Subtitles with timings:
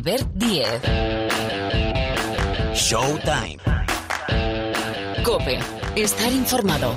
[0.00, 0.80] Albert Diez.
[2.72, 3.58] Showtime.
[5.22, 5.58] Cope.
[5.94, 6.96] Estar informado.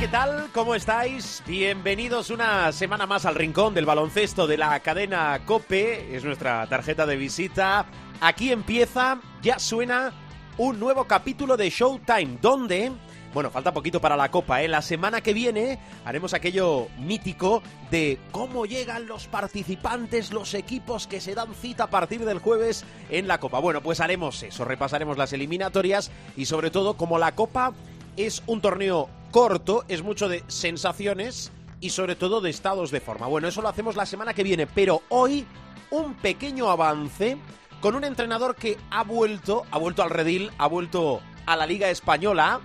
[0.00, 0.48] ¿Qué tal?
[0.54, 1.42] ¿Cómo estáis?
[1.46, 6.16] Bienvenidos una semana más al rincón del baloncesto de la cadena Cope.
[6.16, 7.84] Es nuestra tarjeta de visita.
[8.18, 10.10] Aquí empieza, ya suena
[10.56, 12.90] un nuevo capítulo de Showtime, donde,
[13.34, 14.68] bueno, falta poquito para la Copa, ¿eh?
[14.68, 21.20] La semana que viene haremos aquello mítico de cómo llegan los participantes, los equipos que
[21.20, 23.58] se dan cita a partir del jueves en la Copa.
[23.58, 27.74] Bueno, pues haremos eso, repasaremos las eliminatorias y sobre todo como la Copa
[28.16, 33.26] es un torneo corto, es mucho de sensaciones y sobre todo de estados de forma.
[33.26, 35.46] Bueno, eso lo hacemos la semana que viene, pero hoy
[35.90, 37.36] un pequeño avance
[37.80, 41.88] con un entrenador que ha vuelto, ha vuelto al redil, ha vuelto a la Liga
[41.90, 42.60] Española.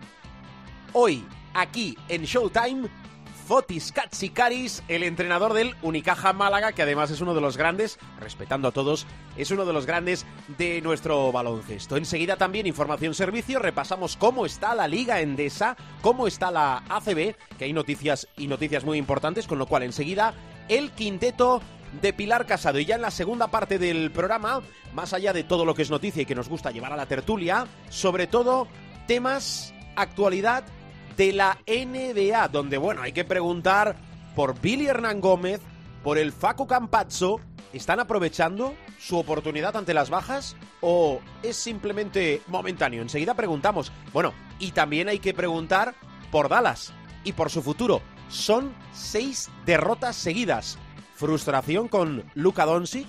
[0.94, 2.90] Hoy, aquí en Showtime,
[3.46, 8.68] Fotis Katsikaris, el entrenador del Unicaja Málaga, que además es uno de los grandes, respetando
[8.68, 9.06] a todos,
[9.38, 10.26] es uno de los grandes
[10.58, 11.96] de nuestro baloncesto.
[11.96, 17.66] Enseguida también información servicio, repasamos cómo está la Liga Endesa, cómo está la ACB, que
[17.66, 20.34] hay noticias y noticias muy importantes, con lo cual enseguida
[20.68, 21.62] el quinteto
[22.02, 22.80] de Pilar Casado.
[22.80, 24.62] Y ya en la segunda parte del programa,
[24.94, 27.06] más allá de todo lo que es noticia y que nos gusta llevar a la
[27.06, 28.68] tertulia, sobre todo
[29.08, 30.66] temas, actualidad
[31.18, 33.96] de la NBA, donde, bueno, hay que preguntar
[34.36, 35.62] por Billy Hernán Gómez,
[36.04, 37.40] por el Facu Campazzo,
[37.74, 43.02] ¿están aprovechando su oportunidad ante las bajas o es simplemente momentáneo?
[43.02, 43.92] Enseguida preguntamos.
[44.14, 45.96] Bueno, y también hay que preguntar
[46.32, 46.94] por Dallas
[47.24, 48.02] y por su futuro.
[48.30, 50.78] Son seis derrotas seguidas.
[51.16, 53.08] Frustración con Luka Doncic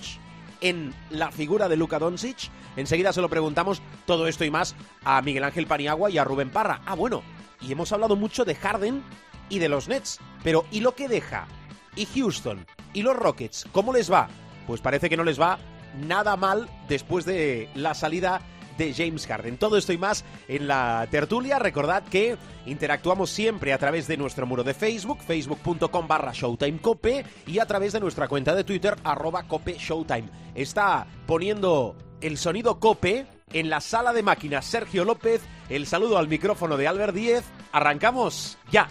[0.60, 2.50] en la figura de Luka Doncic.
[2.76, 6.50] Enseguida se lo preguntamos todo esto y más a Miguel Ángel Paniagua y a Rubén
[6.50, 6.82] Parra.
[6.86, 7.22] Ah, bueno,
[7.60, 9.02] y hemos hablado mucho de Harden
[9.48, 11.46] y de los Nets, pero ¿y lo que deja?
[11.94, 12.66] ¿Y Houston?
[12.92, 13.66] ¿Y los Rockets?
[13.72, 14.28] ¿Cómo les va?
[14.66, 15.58] Pues parece que no les va
[15.96, 18.40] nada mal después de la salida
[18.76, 19.56] de James Harden.
[19.56, 21.58] Todo esto y más en la tertulia.
[21.58, 22.36] Recordad que
[22.66, 27.92] interactuamos siempre a través de nuestro muro de Facebook, facebook.com barra showtimecope y a través
[27.92, 30.28] de nuestra cuenta de Twitter, arroba cope showtime.
[30.54, 35.40] Está poniendo el sonido cope en la sala de máquinas Sergio López.
[35.68, 37.44] El saludo al micrófono de Albert Díez.
[37.72, 38.88] Arrancamos ya.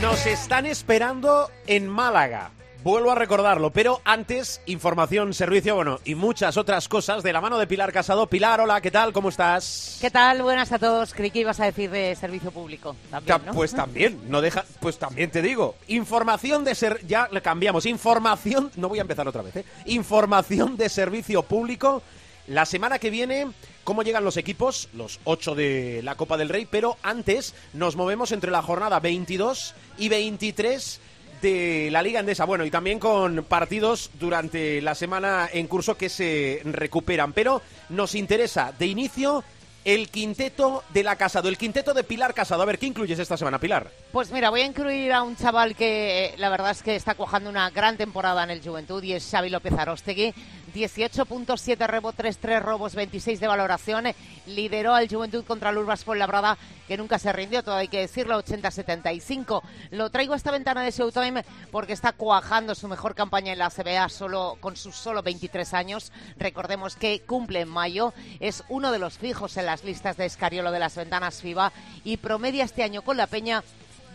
[0.00, 2.50] Nos están esperando en Málaga.
[2.84, 7.56] Vuelvo a recordarlo, pero antes, información, servicio, bueno, y muchas otras cosas de la mano
[7.56, 8.26] de Pilar Casado.
[8.26, 9.14] Pilar, hola, ¿qué tal?
[9.14, 9.96] ¿Cómo estás?
[10.02, 10.42] ¿Qué tal?
[10.42, 11.14] Buenas a todos.
[11.14, 12.94] Creí que ibas a decir de servicio público.
[13.10, 13.54] También, ¿no?
[13.54, 15.76] Pues también, no deja, pues también te digo.
[15.88, 17.86] Información de ser, ya le cambiamos.
[17.86, 19.64] Información, no voy a empezar otra vez, ¿eh?
[19.86, 22.02] Información de servicio público.
[22.48, 23.46] La semana que viene,
[23.84, 28.30] cómo llegan los equipos, los ocho de la Copa del Rey, pero antes nos movemos
[28.30, 31.00] entre la jornada 22 y 23
[31.44, 32.46] de la Liga Endesa.
[32.46, 37.34] Bueno, y también con partidos durante la semana en curso que se recuperan.
[37.34, 37.60] Pero
[37.90, 39.44] nos interesa de inicio
[39.84, 42.62] el quinteto de la Casado, el quinteto de Pilar Casado.
[42.62, 43.90] A ver, ¿qué incluyes esta semana, Pilar?
[44.12, 47.14] Pues mira, voy a incluir a un chaval que eh, la verdad es que está
[47.14, 50.32] cuajando una gran temporada en el Juventud y es Xavi López Arostegui.
[50.74, 54.06] 18.7 rebotes, 3 robos, 26 de valoración.
[54.46, 56.58] Lideró al Juventud contra el Urbas Labrada,
[56.88, 59.62] que nunca se rindió, todo hay que decirlo, 80-75.
[59.92, 63.70] Lo traigo a esta ventana de Showtime porque está cuajando su mejor campaña en la
[63.70, 66.12] CBA solo, con sus solo 23 años.
[66.36, 70.72] Recordemos que cumple en mayo, es uno de los fijos en las listas de Escariolo
[70.72, 73.62] de las ventanas FIBA y promedia este año con la Peña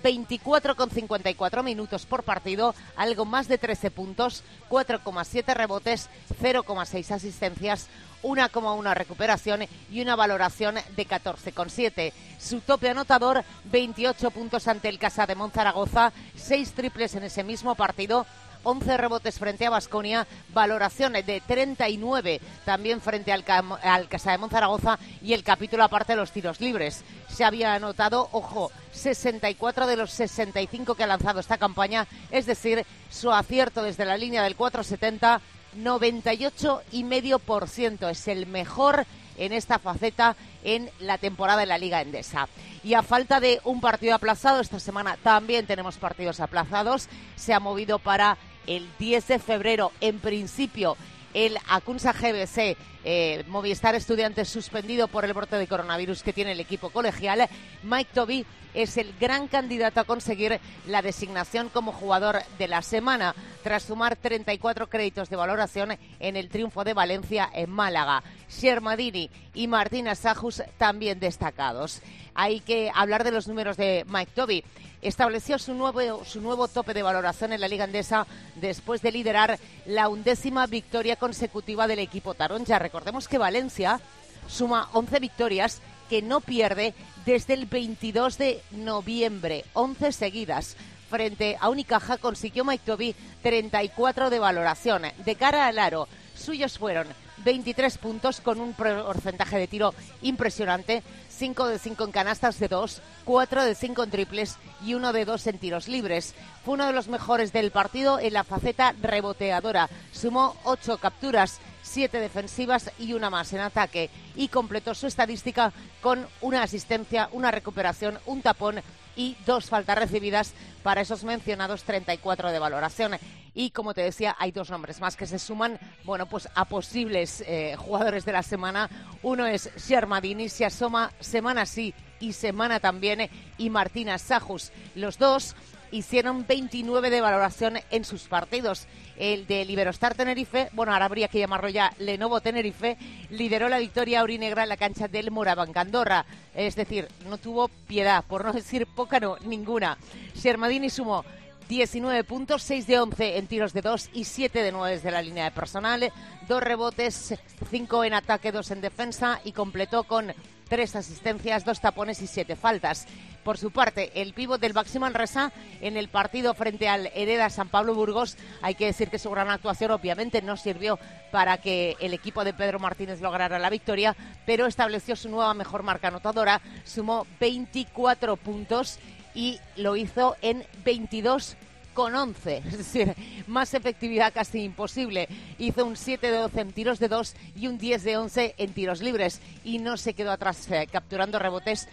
[0.03, 6.09] 24,54 minutos por partido, algo más de 13 puntos, 4,7 rebotes,
[6.41, 7.87] 0,6 asistencias,
[8.23, 9.61] 1,1 recuperación
[9.91, 12.13] y una valoración de 14,7.
[12.37, 17.75] Su tope anotador, 28 puntos ante el Casa de Monzaragoza, 6 triples en ese mismo
[17.75, 18.25] partido,
[18.64, 23.44] 11 rebotes frente a Basconia, valoración de 39 también frente al,
[23.84, 27.03] al Casa de Monzaragoza y el capítulo aparte de los tiros libres.
[27.29, 32.85] Se había anotado, ojo, 64 de los 65 que ha lanzado esta campaña, es decir,
[33.09, 35.41] su acierto desde la línea del 470
[35.78, 38.09] 98,5%.
[38.09, 39.05] Es el mejor
[39.38, 42.50] en esta faceta en la temporada de la Liga Endesa.
[42.84, 47.59] Y a falta de un partido aplazado, esta semana también tenemos partidos aplazados, se ha
[47.59, 48.38] movido para
[48.69, 50.95] el 10 de febrero, en principio,
[51.33, 56.59] el Acunsa GBC eh, Movistar Estudiantes suspendido por el brote de coronavirus que tiene el
[56.59, 57.49] equipo colegial.
[57.83, 58.45] Mike Toby
[58.75, 63.33] es el gran candidato a conseguir la designación como jugador de la semana,
[63.63, 68.21] tras sumar 34 créditos de valoración en el triunfo de Valencia en Málaga.
[68.49, 72.01] Shermadini y Martina Sajus también destacados.
[72.35, 74.63] Hay que hablar de los números de Mike Toby
[75.01, 79.59] estableció su nuevo, su nuevo tope de valoración en la Liga Andesa después de liderar
[79.85, 82.79] la undécima victoria consecutiva del equipo taronja.
[82.79, 83.99] Recordemos que Valencia
[84.47, 86.93] suma 11 victorias que no pierde
[87.25, 90.75] desde el 22 de noviembre, 11 seguidas.
[91.09, 95.03] Frente a Unicaja consiguió Mike Toby 34 de valoración.
[95.25, 97.07] De cara al aro, suyos fueron
[97.43, 101.03] 23 puntos con un porcentaje de tiro impresionante,
[101.40, 105.24] 5 de 5 en canastas de 2, 4 de 5 en triples y 1 de
[105.24, 106.36] 2 en tiros libres.
[106.66, 109.90] Fue uno de los mejores del partido en la faceta reboteadora.
[110.12, 116.28] Sumó 8 capturas, 7 defensivas y una más en ataque y completó su estadística con
[116.41, 118.81] una asistencia, una recuperación, un tapón
[119.16, 120.53] y dos faltas recibidas
[120.84, 123.17] para esos mencionados 34 de valoración.
[123.53, 127.43] Y como te decía, hay dos nombres más que se suman, bueno, pues a posibles
[127.46, 128.90] eh, jugadores de la semana.
[129.22, 134.72] Uno es Shermadini, se asoma semana sí y semana también, y Martina Sajus.
[134.96, 135.55] Los dos
[135.91, 138.88] hicieron 29 de valoración en sus partidos.
[139.18, 142.97] El de Liberostar Tenerife, bueno, ahora habría que llamarlo ya Lenovo Tenerife,
[143.30, 146.26] lideró la victoria aurinegra en la cancha del Morabanc Andorra.
[146.56, 149.97] Es decir, no tuvo piedad, por no decir poca, no, ninguna.
[150.36, 151.26] Shermadini sumó
[151.70, 155.22] 19 puntos, 6 de 11 en tiros de 2 y 7 de 9 de la
[155.22, 156.12] línea de personal,
[156.47, 157.36] dos rebotes,
[157.70, 160.34] 5 en ataque, 2 en defensa y completó con
[160.69, 163.07] tres asistencias, dos tapones y siete faltas.
[163.43, 165.51] Por su parte, el pívot del Baxi Resa
[165.81, 169.49] en el partido frente al Hereda San Pablo Burgos, hay que decir que su gran
[169.49, 170.99] actuación obviamente no sirvió
[171.31, 175.83] para que el equipo de Pedro Martínez lograra la victoria, pero estableció su nueva mejor
[175.83, 178.99] marca anotadora, sumó 24 puntos
[179.33, 181.55] y lo hizo en 22
[181.94, 183.16] con 11, es decir,
[183.47, 185.28] más efectividad casi imposible.
[185.58, 188.74] Hizo un 7 de 12 en tiros de 2 y un 10 de 11 en
[188.74, 191.88] tiros libres y no se quedó atrás eh, capturando rebotes,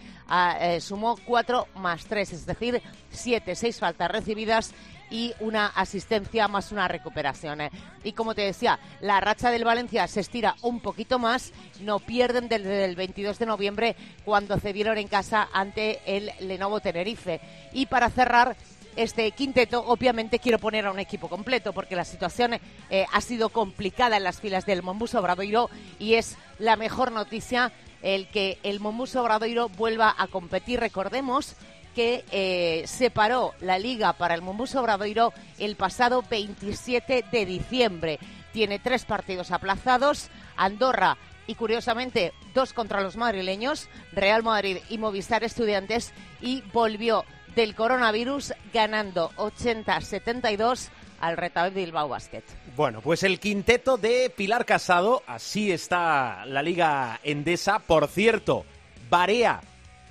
[0.59, 4.73] eh, sumó 4 más 3, es decir, 7, 6 faltas recibidas
[5.09, 7.61] y una asistencia más una recuperación.
[7.61, 7.71] Eh.
[8.03, 12.49] Y como te decía, la racha del Valencia se estira un poquito más, no pierden
[12.49, 13.95] desde el 22 de noviembre
[14.25, 17.39] cuando cedieron en casa ante el Lenovo Tenerife.
[17.73, 18.55] Y para cerrar,
[18.97, 22.55] este quinteto, obviamente quiero poner a un equipo completo porque la situación
[22.89, 27.71] eh, ha sido complicada en las filas del Mombus Obradoiro y es la mejor noticia
[28.01, 30.79] el que el Mombus Obradoiro vuelva a competir.
[30.79, 31.55] Recordemos
[31.95, 38.19] que eh, separó la liga para el Mombus Obradoiro el pasado 27 de diciembre.
[38.51, 40.29] Tiene tres partidos aplazados.
[40.55, 47.25] Andorra y curiosamente dos contra los madrileños, Real Madrid y Movistar Estudiantes, y volvió
[47.57, 50.89] del coronavirus, ganando 80-72
[51.19, 52.43] al Retabet Bilbao Basket.
[52.75, 57.79] Bueno, pues el quinteto de Pilar Casado, así está la Liga Endesa.
[57.79, 58.63] Por cierto,
[59.09, 59.59] Barea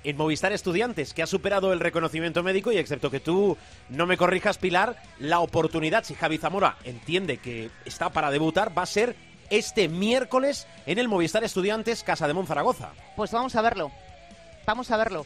[0.03, 3.57] en Movistar Estudiantes, que ha superado el reconocimiento médico y excepto que tú
[3.87, 8.83] no me corrijas, Pilar, la oportunidad, si Javi Zamora entiende que está para debutar, va
[8.83, 9.15] a ser
[9.49, 12.89] este miércoles en el Movistar Estudiantes Casa de Monzaragoza.
[13.15, 13.89] Pues vamos a verlo,
[14.65, 15.25] vamos a verlo.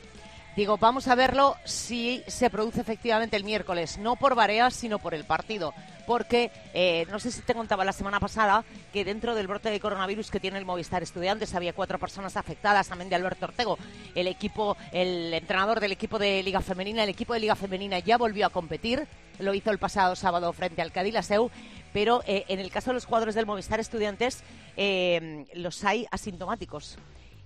[0.54, 5.14] Digo, vamos a verlo si se produce efectivamente el miércoles, no por Bareas, sino por
[5.14, 5.74] el partido.
[6.06, 9.80] Porque eh, no sé si te contaba la semana pasada que dentro del brote de
[9.80, 13.78] coronavirus que tiene el Movistar Estudiantes había cuatro personas afectadas, también de Alberto Ortego,
[14.14, 17.04] el equipo, el entrenador del equipo de Liga Femenina.
[17.04, 19.08] El equipo de Liga Femenina ya volvió a competir,
[19.40, 21.50] lo hizo el pasado sábado frente al Cadilaseu,
[21.94, 24.44] pero eh, en el caso de los jugadores del Movistar Estudiantes
[24.76, 26.98] eh, los hay asintomáticos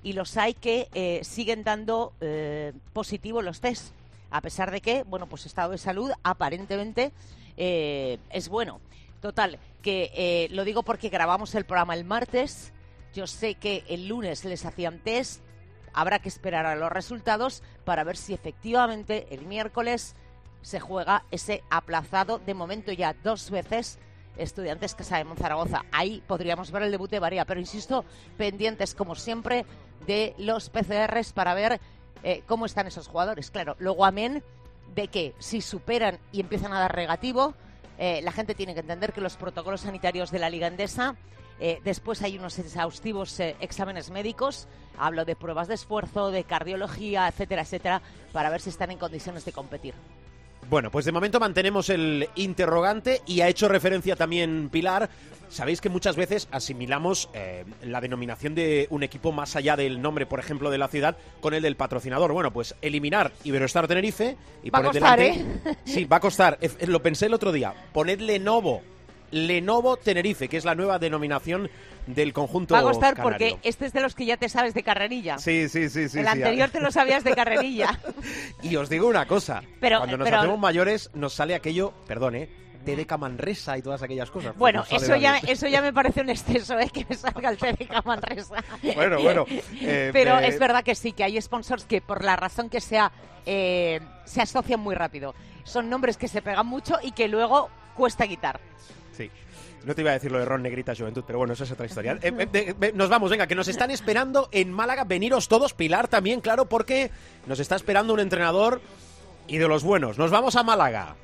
[0.06, 3.92] y los hay que eh, siguen dando eh, positivo los test,
[4.30, 7.12] a pesar de que, bueno, pues estado de salud aparentemente
[7.58, 8.80] eh, es bueno.
[9.20, 12.72] Total, que lo digo porque grabamos el programa el martes,
[13.16, 15.42] yo sé que el lunes les hacían test,
[15.92, 20.16] habrá que esperar a los resultados para ver si efectivamente el miércoles
[20.62, 23.98] se juega ese aplazado, de momento ya dos veces,
[24.38, 25.86] Estudiantes Casa de Zaragoza.
[25.92, 28.06] Ahí podríamos ver el debut de Varía, pero insisto,
[28.38, 29.66] pendientes como siempre
[30.06, 31.80] de los PCRs para ver
[32.24, 33.52] eh, cómo están esos jugadores.
[33.52, 34.44] Claro, luego amén
[34.96, 37.54] de que si superan y empiezan a dar negativo,
[37.98, 41.16] eh, la gente tiene que entender que los protocolos sanitarios de la Liga Endesa
[41.60, 47.28] eh, después hay unos exhaustivos eh, exámenes médicos, hablo de pruebas de esfuerzo, de cardiología,
[47.28, 48.02] etcétera, etcétera,
[48.34, 49.94] para ver si están en condiciones de competir.
[50.70, 55.10] Bueno, pues de momento mantenemos el interrogante y ha hecho referencia también Pilar.
[55.48, 60.26] Sabéis que muchas veces asimilamos eh, la denominación de un equipo más allá del nombre,
[60.26, 62.34] por ejemplo, de la ciudad, con el del patrocinador.
[62.34, 65.70] Bueno, pues eliminar Iberostar Tenerife y Va a poner costar, delante.
[65.70, 65.78] ¿eh?
[65.86, 66.58] Sí, va a costar.
[66.88, 67.74] Lo pensé el otro día.
[67.94, 68.82] Ponedle Lenovo.
[69.32, 71.70] Lenovo Tenerife, que es la nueva denominación
[72.08, 73.24] del conjunto Va a costar canario.
[73.24, 75.38] porque este es de los que ya te sabes de carrerilla.
[75.38, 76.20] Sí, sí, sí, sí.
[76.20, 76.32] el sí.
[76.32, 78.00] anterior te lo sabías de carrerilla.
[78.62, 82.36] Y os digo una cosa, Pero- cuando nos pero- hacemos mayores nos sale aquello, perdón,
[82.36, 82.50] ¿eh?
[82.86, 84.50] té de Camanresa y todas aquellas cosas.
[84.52, 86.88] Pues Bueno, sale eso ya, eso ya me parece un exceso, ¿eh?
[86.94, 88.64] que me salga el té de Camanresa.
[88.96, 89.46] Bueno, bueno,
[89.82, 92.80] eh, Pero eh, es verdad que sí, que hay sponsors que por la razón que
[92.82, 93.12] sea
[93.48, 95.34] eh, se asocian muy rápido.
[95.64, 98.60] Son nombres que se pegan mucho y que luego cuesta quitar.
[99.18, 99.32] Sí.
[99.86, 101.86] No te iba a decir lo de Ron Negrita Juventud, pero bueno, eso es otra
[101.86, 102.18] historia.
[102.26, 105.04] Eh, eh, eh, eh, nos vamos, venga, que nos están esperando en Málaga.
[105.04, 107.12] Veniros todos, Pilar también, claro, porque
[107.46, 108.82] nos está esperando un entrenador
[109.48, 110.18] y de los buenos.
[110.18, 111.16] Nos vamos a Málaga.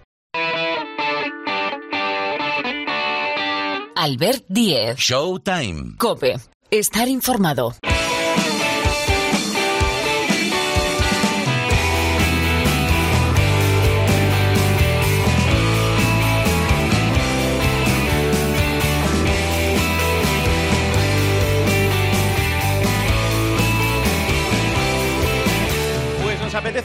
[3.96, 4.98] Albert Diez.
[4.98, 5.96] Showtime.
[5.98, 6.38] Cope.
[6.70, 7.74] Estar informado.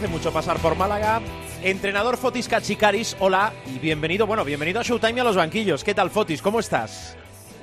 [0.07, 1.21] Apetece mucho pasar por Málaga.
[1.63, 5.85] Entrenador Fotis Cachicaris, hola y bienvenido, bueno, bienvenido a Showtime y a los banquillos.
[5.85, 6.43] ¿Qué tal, Fotis?
[6.43, 7.17] ¿Cómo estás?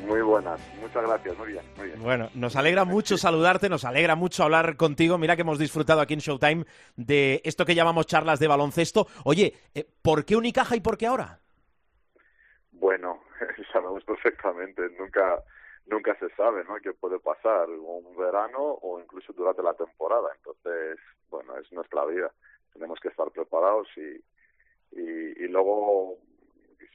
[0.07, 2.01] Muy buenas, muchas gracias, muy bien, muy bien.
[2.01, 5.17] Bueno, nos alegra mucho saludarte, nos alegra mucho hablar contigo.
[5.17, 9.07] Mira que hemos disfrutado aquí en Showtime de esto que llamamos charlas de baloncesto.
[9.23, 11.39] Oye, eh, ¿por qué Unicaja y por qué ahora?
[12.71, 13.21] Bueno,
[13.71, 15.41] sabemos perfectamente, nunca
[15.85, 16.75] nunca se sabe, ¿no?
[16.77, 20.29] Qué puede pasar un verano o incluso durante la temporada.
[20.35, 20.99] Entonces,
[21.29, 22.31] bueno, es nuestra vida.
[22.73, 24.23] Tenemos que estar preparados y
[24.95, 26.17] y, y luego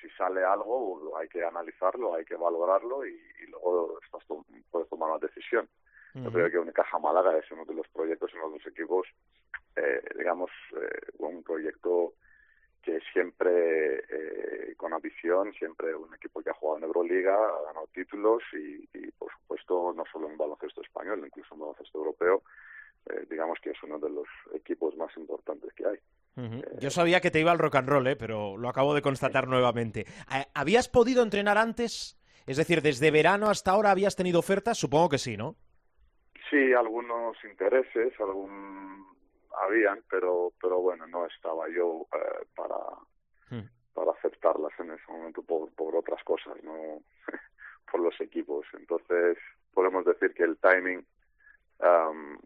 [0.01, 3.11] si sale algo hay que analizarlo, hay que valorarlo y,
[3.43, 5.69] y luego estás to- puedes tomar una decisión.
[6.15, 9.09] Yo creo que Unicaja Málaga es uno de los proyectos, uno de los equipos,
[9.77, 12.15] eh, digamos, eh, un proyecto
[12.83, 17.89] que siempre eh, con ambición, siempre un equipo que ha jugado en Euroliga, ha ganado
[17.93, 22.43] títulos y, y, por supuesto no solo en baloncesto español, incluso en baloncesto europeo,
[23.11, 25.99] eh, digamos que es uno de los equipos más importantes que hay.
[26.37, 26.63] Ujú.
[26.79, 28.17] Yo sabía que te iba al rock and roll, ¿eh?
[28.17, 30.01] pero lo acabo de constatar nuevamente.
[30.01, 32.17] Eh, ¿Habías podido entrenar antes?
[32.47, 35.57] Es decir, desde verano hasta ahora habías tenido ofertas, supongo que sí, ¿no?
[36.49, 39.18] Sí, algunos intereses, algún
[39.57, 42.77] habían, pero pero bueno, no estaba yo eh, para
[43.51, 43.67] Hmm.
[43.95, 47.03] para aceptarlas en ese momento por, por otras cosas, no
[47.91, 48.67] por los equipos.
[48.75, 49.39] Entonces,
[49.73, 51.05] podemos decir que el timing
[51.81, 52.39] am,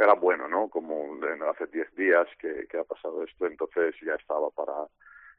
[0.00, 0.68] era bueno, ¿no?
[0.68, 1.16] Como
[1.50, 4.72] hace 10 días que, que ha pasado esto, entonces ya estaba para,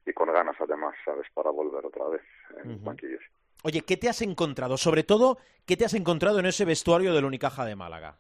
[0.06, 1.28] y con ganas además, ¿sabes?
[1.34, 2.22] Para volver otra vez
[2.64, 3.24] en banquillos.
[3.64, 4.78] Oye, ¿qué te has encontrado?
[4.78, 8.18] Sobre todo, ¿qué te has encontrado en ese vestuario del Unicaja de Málaga?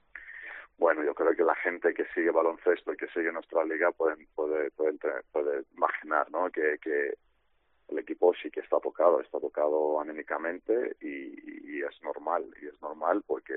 [0.78, 4.28] Bueno, yo creo que la gente que sigue baloncesto y que sigue nuestra liga pueden,
[4.36, 6.50] puede, puede, entre- puede imaginar ¿no?
[6.52, 7.16] que, que
[7.90, 12.82] el equipo sí que está tocado, está tocado anímicamente y, y es normal, y es
[12.82, 13.54] normal porque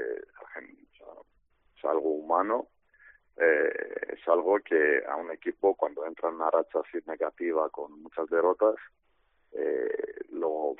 [1.76, 2.68] es algo humano,
[3.36, 3.70] eh,
[4.08, 8.28] es algo que a un equipo cuando entra en una racha así negativa con muchas
[8.28, 8.74] derrotas,
[9.52, 10.74] eh, lo,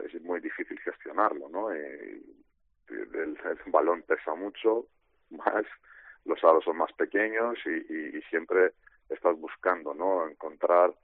[0.00, 1.70] es muy difícil gestionarlo, ¿no?
[1.70, 2.24] El
[3.66, 4.86] balón pesa mucho,
[5.32, 5.64] más
[6.24, 8.72] los aros son más pequeños y, siempre
[9.08, 10.94] estás buscando no encontrar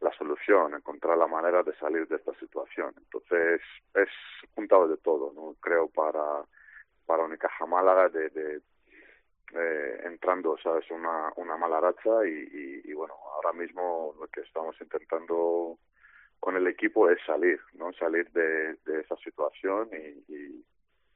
[0.00, 2.94] la solución encontrar la manera de salir de esta situación.
[2.96, 3.60] Entonces
[3.94, 4.08] es
[4.54, 6.44] juntado de todo no creo para
[7.06, 8.60] para Unicaja Málaga de, de
[9.54, 14.42] eh, entrando sabes una una mala racha y, y, y bueno ahora mismo lo que
[14.42, 15.78] estamos intentando
[16.38, 20.64] con el equipo es salir no salir de, de esa situación y, y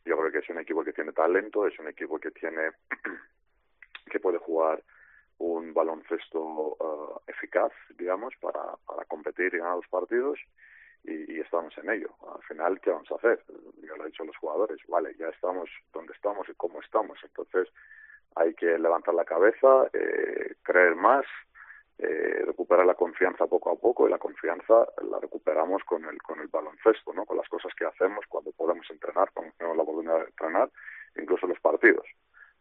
[0.04, 2.70] yo creo que es un equipo que tiene talento, es un equipo que tiene
[4.10, 4.82] que puede jugar
[5.38, 10.38] un baloncesto eh, eficaz, digamos, para, para competir y ganar los partidos
[11.04, 12.14] y, y estamos en ello.
[12.34, 13.42] Al final, ¿qué vamos a hacer?
[13.82, 17.68] Yo lo he dicho los jugadores, vale, ya estamos donde estamos y cómo estamos, entonces
[18.36, 21.26] hay que levantar la cabeza, eh, creer más,
[21.98, 26.40] eh, recuperar la confianza poco a poco y la confianza la recuperamos con el con
[26.40, 27.24] el baloncesto, ¿no?
[27.24, 30.70] Con las cosas que hacemos cuando podemos entrenar, cuando tenemos la oportunidad de entrenar,
[31.16, 32.06] incluso los partidos.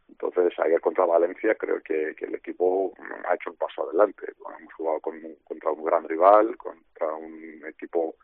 [0.09, 2.93] Entonces, ayer contra Valencia creo que, el equipo
[3.27, 4.33] ha hecho un paso adelante.
[4.59, 8.15] hemos jugado con, contra un gran rival, contra un equipo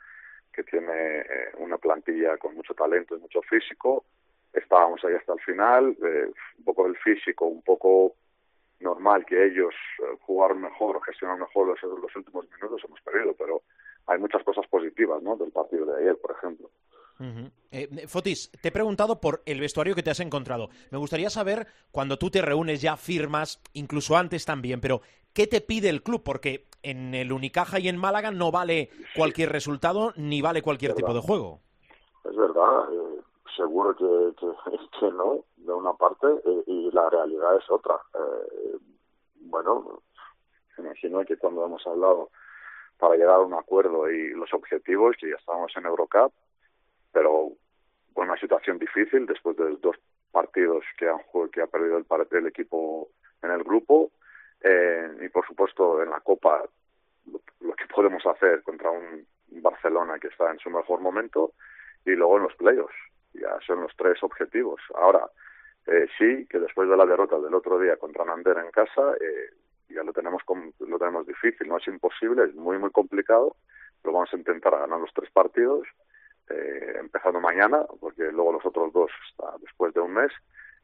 [0.53, 4.05] que tiene eh, una plantilla con mucho talento y mucho físico.
[4.51, 8.15] Estábamos ahí hasta el final, eh, un poco del físico, un poco
[8.79, 13.33] normal que ellos eh, jugaron mejor o gestionaron mejor los, los últimos minutos, hemos perdido,
[13.37, 13.61] pero
[14.07, 15.35] hay muchas cosas positivas ¿no?
[15.35, 16.69] del partido de ayer, por ejemplo.
[17.71, 20.69] Eh, Fotis, te he preguntado por el vestuario que te has encontrado.
[20.91, 25.01] Me gustaría saber, cuando tú te reúnes ya firmas, incluso antes también, pero
[25.33, 26.21] ¿qué te pide el club?
[26.23, 31.13] Porque en el Unicaja y en Málaga no vale cualquier resultado ni vale cualquier tipo
[31.13, 31.59] de juego.
[32.23, 33.21] Es verdad, eh,
[33.55, 37.95] seguro que, que, no, de una parte, eh, y la realidad es otra.
[39.41, 40.01] bueno,
[40.77, 42.29] imagino que cuando hemos hablado
[42.97, 46.33] para llegar a un acuerdo y los objetivos, que ya estábamos en Eurocup,
[47.11, 47.51] pero
[48.13, 49.95] con una situación difícil después de dos
[50.31, 51.19] partidos que, han,
[51.51, 53.09] que ha perdido el, el equipo
[53.41, 54.11] en el grupo
[54.61, 56.63] eh, y por supuesto en la Copa
[57.25, 59.25] lo, que podemos hacer contra un
[59.61, 61.53] Barcelona que está en su mejor momento
[62.05, 62.95] y luego en los playoffs.
[63.33, 64.81] Ya son los tres objetivos.
[64.95, 65.29] Ahora,
[65.87, 69.51] eh, sí que después de la derrota del otro día contra Nander en casa, eh,
[69.89, 70.41] ya lo tenemos,
[70.79, 73.55] lo tenemos difícil, no es imposible, es muy, muy complicado,
[74.01, 75.87] pero vamos a intentar ganar los tres partidos
[76.49, 80.31] eh, empezando mañana, porque luego los otros dos está después de un mes,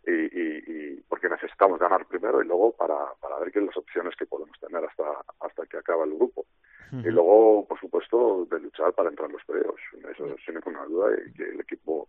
[0.05, 4.15] y, y, y, porque necesitamos ganar primero y luego para, para ver qué las opciones
[4.17, 5.03] que podemos tener hasta,
[5.39, 6.45] hasta que acaba el grupo.
[6.91, 9.81] Y luego, por supuesto, de luchar para entrar en los playoffs.
[10.11, 12.07] Eso sin ninguna duda y que el equipo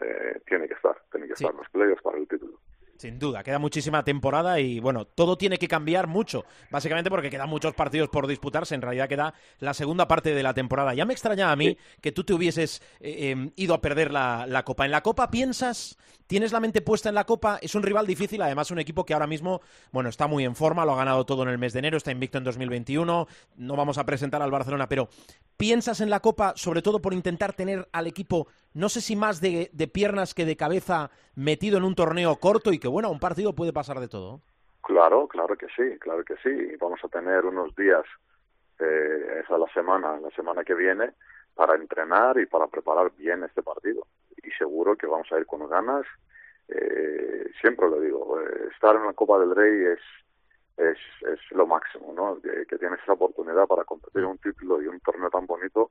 [0.00, 2.58] eh, tiene que estar, tiene que estar los playoffs para el título.
[3.00, 7.48] Sin duda, queda muchísima temporada y bueno, todo tiene que cambiar mucho, básicamente porque quedan
[7.48, 10.92] muchos partidos por disputarse, en realidad queda la segunda parte de la temporada.
[10.92, 14.44] Ya me extraña a mí que tú te hubieses eh, em, ido a perder la,
[14.46, 14.84] la, Copa.
[14.84, 17.58] ¿En la Copa piensas, tienes la mente puesta en la Copa?
[17.62, 20.84] Es un rival difícil, además un equipo que ahora mismo, bueno, está muy en forma,
[20.84, 23.26] lo ha ganado todo en el mes de enero, está invicto en 2021,
[23.56, 25.08] no vamos a presentar al Barcelona, pero
[25.56, 29.40] ¿piensas en la Copa sobre todo por intentar tener al equipo no sé si más
[29.40, 33.54] de, piernas que de cabeza metido en un torneo corto y que, bueno, un partido
[33.54, 34.40] puede pasar de todo.
[34.82, 36.76] Claro, claro que sí, claro que sí.
[36.80, 38.04] Vamos a tener unos días,
[38.78, 41.12] eh, esa la semana, la semana que viene,
[41.54, 44.06] para entrenar y para preparar bien este partido.
[44.42, 46.06] Y seguro que vamos a ir con ganas.
[46.68, 50.00] Eh, siempre lo digo, eh, estar en la Copa del Rey es,
[50.76, 52.40] es, es lo máximo, ¿no?
[52.40, 55.90] Que, que tienes esa oportunidad para competir un título y un torneo tan bonito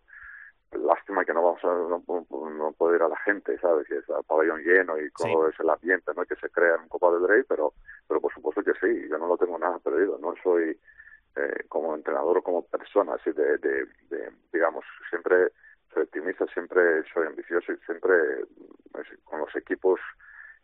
[0.77, 2.03] lástima que no vamos a no,
[2.51, 5.60] no puede ir a la gente sabes que es el pabellón lleno y cómo es
[5.60, 7.73] el ambiente no que se crea en Copa del Rey pero
[8.08, 10.79] pero por supuesto que sí yo no lo tengo nada perdido no soy
[11.36, 15.51] eh, como entrenador o como persona así de, de, de digamos siempre
[15.93, 18.13] soy optimista siempre soy ambicioso y siempre
[19.23, 19.99] con los equipos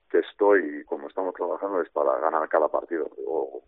[0.09, 3.63] que estoy y como estamos trabajando es para ganar cada partido o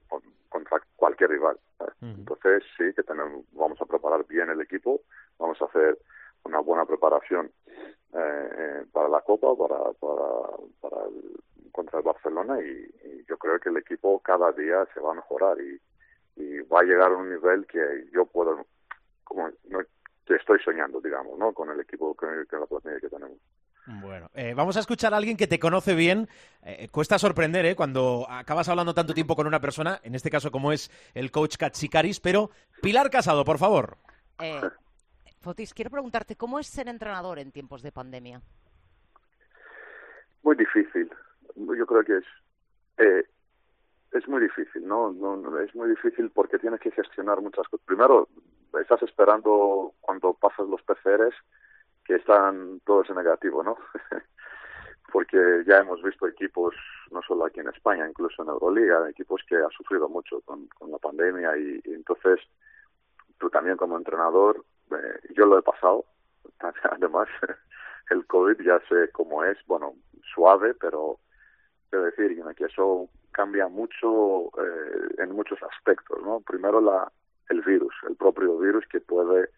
[0.49, 1.57] contra cualquier rival
[2.01, 5.01] entonces sí que tenemos vamos a preparar bien el equipo
[5.39, 5.97] vamos a hacer
[6.43, 7.51] una buena preparación
[8.13, 12.93] eh, eh, para la Copa, para, para, para el, contra el Barcelona y,
[13.27, 15.77] yo creo que el equipo cada día se va a mejorar y,
[16.41, 18.65] y va a llegar a un nivel que yo puedo,
[19.25, 19.79] como no,
[20.27, 21.53] que estoy soñando, digamos, ¿no?
[21.53, 23.37] Con el equipo, con, la plantilla que tenemos.
[24.01, 26.27] Bueno, eh, vamos a escuchar a alguien que te conoce bien.
[26.61, 27.75] Eh, cuesta sorprender ¿eh?
[27.75, 31.55] cuando acabas hablando tanto tiempo con una persona, en este caso como es el coach
[31.55, 33.97] Katsikaris, pero Pilar Casado, por favor.
[34.39, 34.61] Eh,
[35.47, 38.41] Fotis, quiero preguntarte, ¿cómo es ser entrenador en tiempos de pandemia?
[40.43, 41.09] Muy difícil.
[41.55, 42.25] Yo creo que es
[42.97, 43.25] eh,
[44.11, 45.13] es muy difícil, ¿no?
[45.13, 45.57] ¿no?
[45.61, 47.85] Es muy difícil porque tienes que gestionar muchas cosas.
[47.85, 48.27] Primero,
[48.77, 51.35] estás esperando cuando pasas los PCRs
[52.03, 53.77] que están todos en negativo, ¿no?
[55.13, 56.75] porque ya hemos visto equipos,
[57.09, 60.91] no solo aquí en España, incluso en Euroliga, equipos que han sufrido mucho con, con
[60.91, 62.41] la pandemia y entonces
[63.37, 66.05] tú también como entrenador eh, yo lo he pasado,
[66.91, 67.27] además
[68.09, 69.93] el COVID ya sé cómo es, bueno,
[70.33, 71.19] suave, pero
[71.89, 76.41] quiero decir que eso cambia mucho eh, en muchos aspectos, ¿no?
[76.41, 77.11] Primero la
[77.49, 79.49] el virus, el propio virus que puede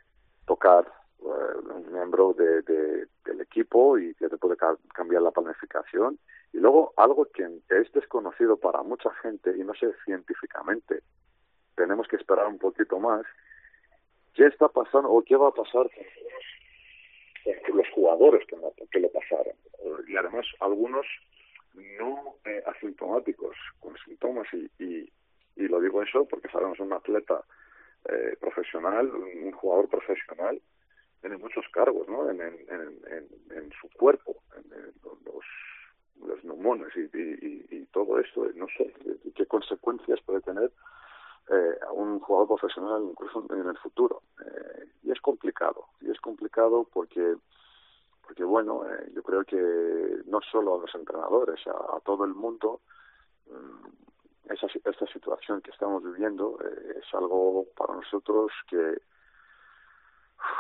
[0.46, 0.86] tocar
[1.22, 4.58] eh, un miembro de, de, del equipo y que te puede
[4.94, 6.20] cambiar la planificación.
[6.54, 11.02] Y luego algo que es desconocido para mucha gente y no sé científicamente,
[11.76, 13.24] tenemos que esperar un poquito más,
[14.40, 15.90] qué está pasando o qué va a pasar
[17.66, 18.56] con los jugadores que,
[18.90, 19.54] que lo pasaron.
[20.08, 21.06] Y además algunos
[22.00, 25.12] no eh, asintomáticos, con síntomas y, y,
[25.58, 27.44] y, lo digo eso porque sabemos un atleta
[28.06, 30.62] eh, profesional, un jugador profesional,
[31.20, 32.30] tiene muchos cargos ¿no?
[32.30, 32.58] en, en,
[33.52, 34.94] en, su cuerpo, en,
[35.26, 35.46] los,
[36.26, 38.94] los neumones y, y, todo esto, no sé
[39.36, 40.72] qué consecuencias puede tener
[41.50, 44.22] eh, a un jugador profesional incluso en el futuro.
[44.46, 47.36] Eh, y es complicado, y es complicado porque,
[48.22, 52.82] porque bueno, eh, yo creo que no solo a los entrenadores, a, todo el mundo,
[53.48, 56.58] mm, esa, esta situación que estamos viviendo
[56.96, 59.02] es algo para nosotros que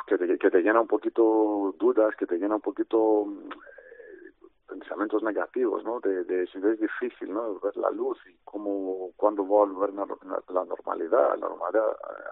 [0.07, 3.25] que te, que te llena un poquito dudas, que te llena un poquito
[4.69, 5.99] pensamientos negativos, ¿no?
[5.99, 7.59] De, de si es difícil, ¿no?
[7.59, 10.05] Ver la luz y cómo, cuándo va a volver la,
[10.65, 11.89] normalidad, la normalidad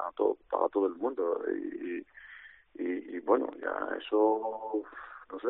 [0.07, 1.41] a todo, para todo el mundo.
[1.51, 2.05] Y,
[2.75, 4.83] y, y bueno, ya eso,
[5.31, 5.47] no sé,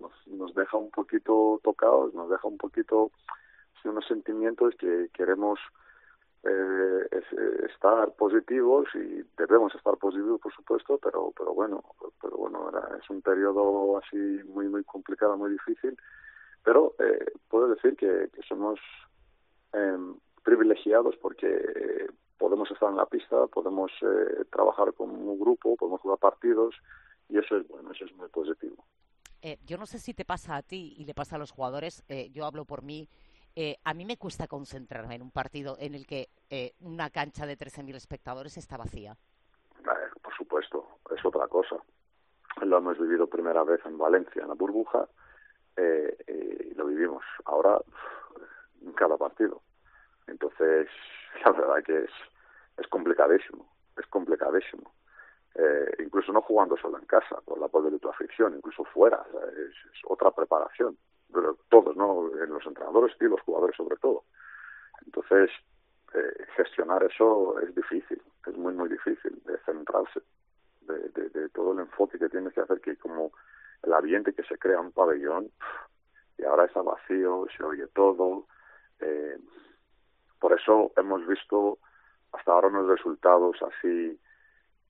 [0.00, 3.10] nos, nos deja un poquito tocados, nos deja un poquito,
[3.88, 5.58] unos sentimientos que queremos
[6.44, 7.24] eh, es,
[7.70, 11.82] estar positivos y debemos estar positivos por supuesto pero pero bueno
[12.22, 15.98] pero bueno era, es un periodo así muy muy complicado muy difícil
[16.64, 18.78] pero eh, puedo decir que, somos
[19.72, 26.00] em, privilegiados porque podemos estar en la pista, podemos eh, trabajar como un grupo, podemos
[26.00, 26.74] jugar partidos
[27.28, 28.84] y eso es bueno, eso es muy positivo.
[29.42, 32.04] Eh, yo no sé si te pasa a ti y le pasa a los jugadores,
[32.32, 33.08] yo hablo por mí,
[33.84, 36.28] a mí me cuesta concentrarme en un partido en el que
[36.80, 39.16] una cancha de 13.000 espectadores está vacía.
[40.22, 41.76] por supuesto, es otra cosa.
[42.62, 45.08] Lo hemos vivido primera vez en Valencia, en la burbuja,
[45.78, 47.80] eh, lo vivimos ahora
[48.82, 49.62] en cada partido.
[50.26, 50.88] Entonces,
[51.44, 52.10] la verdad que es,
[52.76, 54.92] es complicadísimo, es complicadísimo.
[55.54, 59.24] Eh, incluso no jugando solo en casa, por la apoyo de tu afición, incluso fuera,
[59.56, 60.96] es, otra preparación.
[61.32, 62.30] Pero todos, ¿no?
[62.42, 64.24] En los entrenadores y los jugadores sobre todo.
[65.04, 65.50] Entonces,
[66.14, 70.22] eh, gestionar eso es difícil, es muy, muy difícil de centrarse,
[70.82, 73.32] de, de, de todo el enfoque que tienes que hacer, que como
[73.82, 75.50] el ambiente que se crea en un pabellón
[76.36, 78.46] y ahora está vacío, se oye todo.
[79.00, 79.38] Eh,
[80.38, 81.78] por eso hemos visto
[82.32, 84.18] hasta ahora unos resultados así,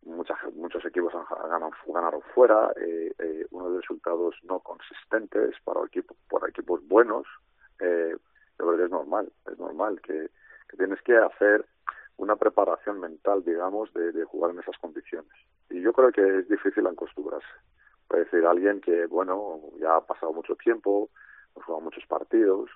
[0.02, 6.16] muchas, muchos equipos han, ganado, ganaron fuera, eh, eh, unos resultados no consistentes para equipos,
[6.28, 7.26] por equipos buenos.
[7.80, 8.16] Eh,
[8.58, 10.30] yo es normal, es normal que,
[10.68, 11.64] que tienes que hacer
[12.16, 15.30] una preparación mental, digamos, de, de jugar en esas condiciones.
[15.70, 17.46] Y yo creo que es difícil acostumbrarse.
[18.08, 21.10] Puede decir alguien que, bueno, ya ha pasado mucho tiempo,
[21.56, 22.70] ha jugado muchos partidos,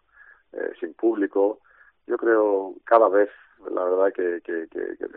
[0.52, 1.60] eh, sin público.
[2.06, 3.30] Yo creo cada vez,
[3.70, 5.08] la verdad, que, que, que, que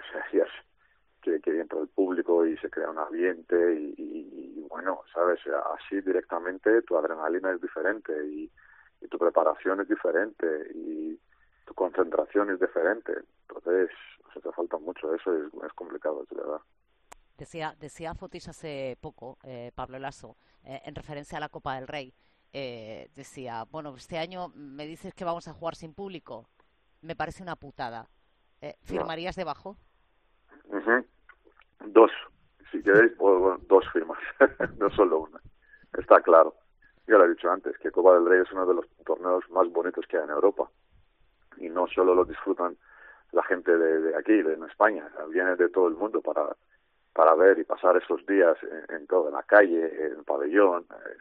[1.41, 3.55] que, entra el público y se crea un ambiente
[3.97, 5.39] y, bueno, sabes,
[5.73, 8.51] así directamente tu adrenalina es diferente y,
[9.09, 11.19] tu preparación es diferente y
[11.65, 13.13] tu concentración es diferente.
[13.47, 13.91] Entonces,
[14.33, 16.59] se te falta mucho, eso es, es complicado, es verdad.
[17.37, 21.87] Decía, decía Fotis hace poco, eh, Pablo Lasso, eh, en referencia a la Copa del
[21.87, 22.13] Rey,
[22.53, 26.47] eh, decía, bueno, este año me dices que vamos a jugar sin público,
[27.01, 28.07] me parece una putada.
[28.83, 29.77] ¿Firmarías debajo?
[31.87, 32.09] Dos,
[32.71, 33.11] si queréis,
[33.67, 34.17] dos firmas,
[34.79, 35.41] no solo una.
[35.97, 36.55] Está claro.
[37.05, 39.69] Ya lo he dicho antes, que Copa del Rey es uno de los torneos más
[39.71, 40.71] bonitos que hay en Europa.
[41.57, 42.77] Y no solo lo disfrutan
[43.33, 46.55] la gente de, de aquí, de en España, viene de todo el mundo para
[47.15, 51.15] para ver y pasar esos días en, en toda la calle, en el pabellón, eh,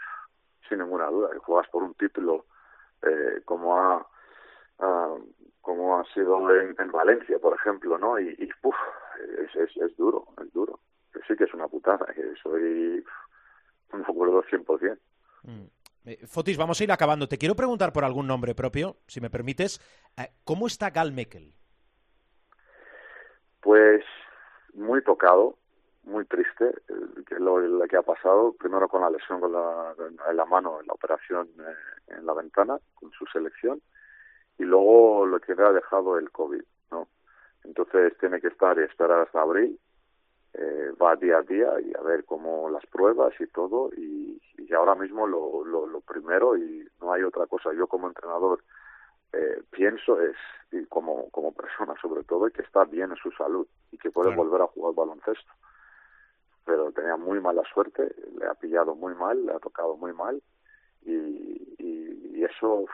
[0.68, 2.46] sin ninguna duda, que juegas por un título
[3.02, 4.06] eh, como ha
[5.60, 8.18] como ha sido en, en, Valencia, por ejemplo, ¿no?
[8.18, 8.74] Y, y uf,
[9.38, 10.80] es, es, es, duro, es duro.
[11.26, 13.02] Sí que es una putada, que soy
[13.92, 14.98] un acuerdo 100%.
[15.44, 15.64] Mm.
[16.06, 17.28] Eh, Fotis, vamos a ir acabando.
[17.28, 19.80] Te quiero preguntar por algún nombre propio, si me permites.
[20.18, 21.54] Eh, ¿Cómo está Gal Mekel?
[23.60, 24.04] Pues
[24.74, 25.56] muy tocado,
[26.04, 29.94] muy triste eh, que lo, lo, que ha pasado primero con la lesión con la,
[30.28, 33.80] en la mano en la operación eh, en la ventana con su selección
[34.58, 37.08] y luego lo que le ha dejado el covid no
[37.64, 39.78] entonces tiene que estar y esperar hasta abril
[40.54, 44.72] eh, va día a día y a ver cómo las pruebas y todo y, y
[44.72, 47.72] ahora mismo lo, lo, lo primero y no hay otra cosa.
[47.72, 48.62] Yo como entrenador
[49.32, 50.36] eh, pienso es
[50.70, 54.28] y como como persona sobre todo que está bien en su salud y que puede
[54.28, 54.44] claro.
[54.44, 55.52] volver a jugar baloncesto
[56.64, 60.42] pero tenía muy mala suerte, le ha pillado muy mal, le ha tocado muy mal
[61.02, 62.84] y, y, eso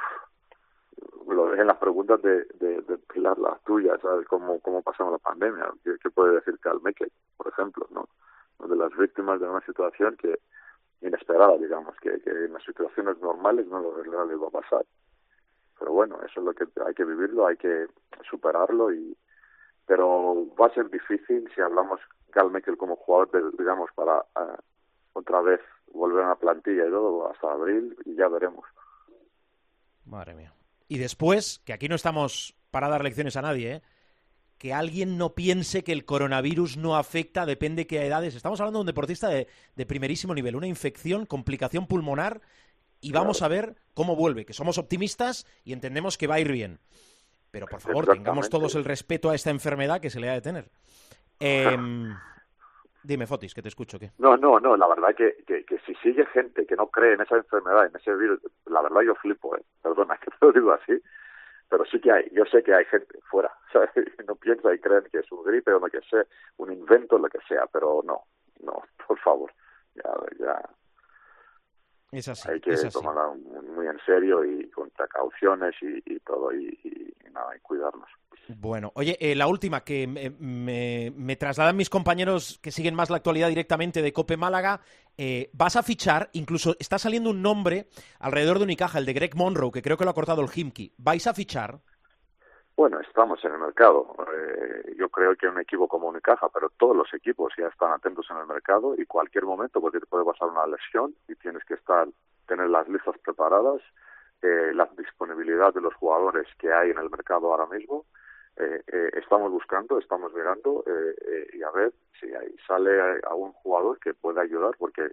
[1.26, 4.26] lo en las preguntas de, de, de Pilar, las tuyas, ¿sabes?
[4.28, 5.70] ¿Cómo, cómo pasamos la pandemia?
[5.82, 8.08] ¿Qué, qué puede decir Calmeque, por ejemplo, no?
[8.66, 10.38] De las víctimas de una situación que
[11.02, 14.84] inesperada, digamos, que, que en las situaciones normales no lo, les va a pasar.
[15.78, 17.86] Pero bueno, eso es lo que hay que vivirlo, hay que
[18.28, 19.16] superarlo y
[19.86, 24.56] pero va a ser difícil si hablamos Cal Mekel como jugador, de, digamos, para uh,
[25.12, 25.60] otra vez
[25.92, 28.64] volver a la plantilla y todo hasta abril y ya veremos.
[30.04, 30.52] Madre mía.
[30.88, 33.82] Y después, que aquí no estamos para dar lecciones a nadie, ¿eh?
[34.60, 38.34] que alguien no piense que el coronavirus no afecta, depende qué edades.
[38.34, 39.46] Estamos hablando de un deportista de,
[39.86, 42.42] primerísimo nivel, una infección, complicación pulmonar,
[43.00, 46.52] y vamos a ver cómo vuelve, que somos optimistas y entendemos que va a ir
[46.52, 46.78] bien.
[47.50, 50.42] Pero por favor, tengamos todos el respeto a esta enfermedad que se le ha de
[50.42, 50.70] tener.
[51.40, 52.14] Em,
[53.02, 53.98] dime, Fotis, que te escucho.
[53.98, 54.10] ¿qué?
[54.18, 57.22] No, no, no, la verdad que, que, que, si sigue gente que no cree en
[57.22, 59.62] esa enfermedad, en ese virus, la verdad yo flipo, ¿eh?
[59.82, 61.00] perdona que te lo digo así,
[61.68, 63.90] pero sí que hay, yo sé que hay gente fuera, ¿sabes?
[64.26, 66.24] no piensa y creen que es un gripe o lo que sea,
[66.58, 68.24] un invento, lo que sea, pero no,
[68.62, 69.50] no, por favor,
[69.94, 70.62] ya, ya.
[72.12, 73.36] Es así, hay que tomarlo
[73.76, 78.08] muy en serio y con precauciones y, todo, y, y, nada, y cuidarnos.
[78.56, 83.16] Bueno, oye, eh, la última que me, me, trasladan mis compañeros que siguen más la
[83.18, 84.80] actualidad directamente de Cope Málaga.
[85.16, 87.86] Eh, vas a fichar, incluso está saliendo un nombre
[88.18, 90.94] alrededor de Unicaja, el de Greg Monroe, que creo que lo ha cortado el Himki.
[90.98, 91.80] ¿Vais a fichar?
[92.80, 94.16] Bueno, estamos en el mercado.
[94.32, 98.26] Eh, yo creo que un equipo como Unicaja, pero todos los equipos ya están atentos
[98.30, 101.74] en el mercado y cualquier momento, porque te puede pasar una lesión y tienes que
[101.74, 102.08] estar,
[102.46, 103.82] tener las listas preparadas,
[104.40, 108.06] la disponibilidad de los jugadores que hay en el mercado ahora mismo
[108.56, 112.90] eh, eh, estamos buscando, estamos mirando eh, eh, y a ver si ahí sale
[113.28, 115.12] algún jugador que pueda ayudar, porque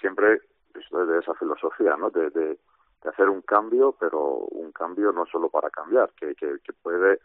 [0.00, 0.40] siempre
[0.74, 2.10] estoy de esa filosofía, ¿no?
[2.10, 2.58] De, de,
[3.08, 7.20] hacer un cambio, pero un cambio no solo para cambiar, que, que, puede,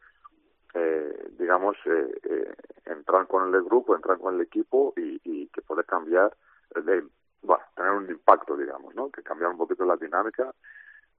[0.74, 5.84] eh, digamos, eh, entrar con el grupo, entrar con el equipo y, y que puede
[5.84, 6.36] cambiar,
[6.76, 7.04] de,
[7.42, 9.10] bueno, tener un impacto, digamos, ¿no?
[9.10, 10.54] Que cambiar un poquito la dinámica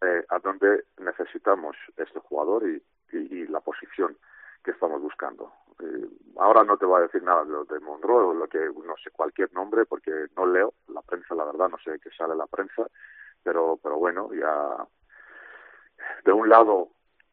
[0.00, 4.16] eh, a donde necesitamos este jugador y, y, y la posición
[4.62, 5.52] que estamos buscando.
[5.80, 8.96] Eh, ahora no te voy a decir nada de, de Monroe o lo que, no
[9.02, 12.46] sé, cualquier nombre porque no leo la prensa, la verdad, no sé qué sale la
[12.46, 12.86] prensa,
[13.42, 14.86] pero, pero bueno, ya
[16.24, 16.88] de un lado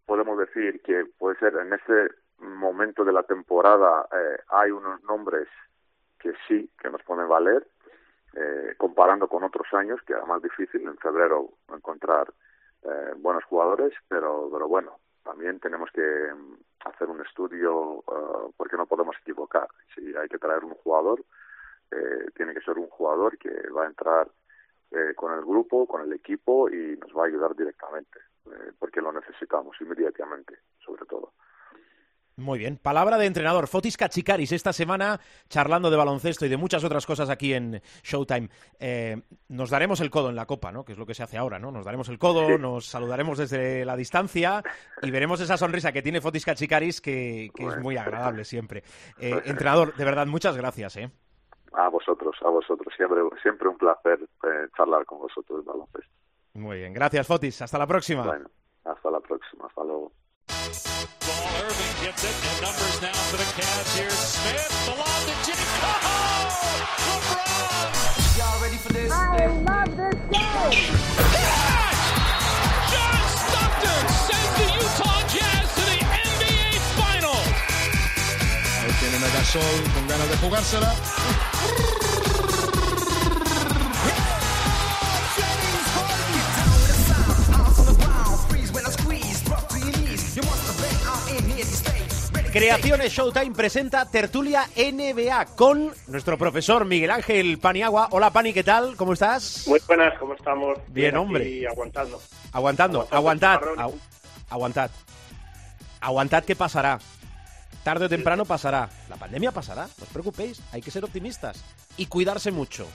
[0.06, 5.48] podemos decir que puede ser en este momento de la temporada eh, hay unos nombres
[6.20, 7.68] que sí, que nos pueden valer,
[8.36, 12.34] eh, comparando con otros años, que era más difícil en febrero encontrar
[12.84, 18.78] eh, buenos jugadores, pero, pero bueno, también tenemos que mm, hacer un estudio uh, porque
[18.78, 19.68] no podemos equivocar.
[19.94, 21.24] Si hay que traer un jugador,
[21.92, 24.30] eh, tiene que ser un jugador que va a entrar
[24.96, 29.02] eh, con el grupo, con el equipo y nos va a ayudar directamente, eh, porque
[29.02, 31.34] lo necesitamos inmediatamente, sobre todo.
[32.38, 32.78] Muy bien.
[32.78, 33.68] Palabra de entrenador.
[33.68, 38.50] Fotis Kachikaris esta semana charlando de baloncesto y de muchas otras cosas aquí en Showtime.
[38.78, 40.84] Eh, nos daremos el codo en la copa, ¿no?
[40.84, 41.72] Que es lo que se hace ahora, ¿no?
[41.72, 44.62] Nos daremos el codo, nos saludaremos desde la distancia
[45.02, 48.84] y veremos esa sonrisa que tiene Fotis Kachikaris que, que es muy agradable siempre.
[49.18, 51.10] Eh, entrenador, de verdad, muchas gracias, ¿eh?
[51.74, 52.94] A vosotros, a vosotros.
[52.96, 56.12] Siempre, siempre un placer eh, charlar con vosotros baloncesto.
[56.54, 56.94] Muy bien.
[56.94, 57.62] Gracias, Fotis.
[57.62, 58.24] Hasta la próxima.
[58.26, 58.50] Bueno,
[58.86, 59.68] hasta la próxima.
[59.68, 60.12] Hasta luego.
[79.46, 80.96] Gasol con ganas de jugársela.
[92.52, 98.08] Creaciones Showtime presenta Tertulia NBA con nuestro profesor Miguel Ángel Paniagua.
[98.12, 98.96] Hola Pani, ¿qué tal?
[98.96, 99.68] ¿Cómo estás?
[99.68, 100.80] Muy buenas, ¿cómo estamos?
[100.88, 101.48] Bien, hombre.
[101.48, 102.20] Y aguantando.
[102.52, 103.60] Aguantando, aguantad.
[103.78, 104.00] Agu
[104.50, 104.90] aguantad.
[106.02, 107.00] Aguantad que pasará.
[107.86, 108.90] Tarde o temprano pasará.
[109.06, 110.58] La pandemia pasará, no os preocupéis.
[110.74, 111.62] Hay que ser optimistas
[112.02, 112.90] y cuidarse mucho.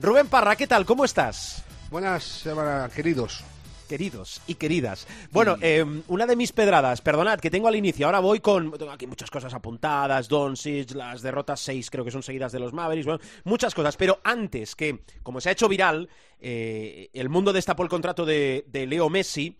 [0.00, 0.86] Rubén Parra, ¿qué tal?
[0.86, 1.62] ¿Cómo estás?
[1.90, 3.44] Buenas semanas, queridos
[3.86, 5.06] queridos y queridas.
[5.30, 8.90] Bueno, eh, una de mis pedradas, perdonad, que tengo al inicio, ahora voy con, tengo
[8.90, 13.06] aquí muchas cosas apuntadas, Doncic, las derrotas seis creo que son seguidas de los Mavericks,
[13.06, 16.08] bueno, muchas cosas, pero antes que, como se ha hecho viral,
[16.40, 19.56] eh, el mundo destapó el contrato de, de Leo Messi,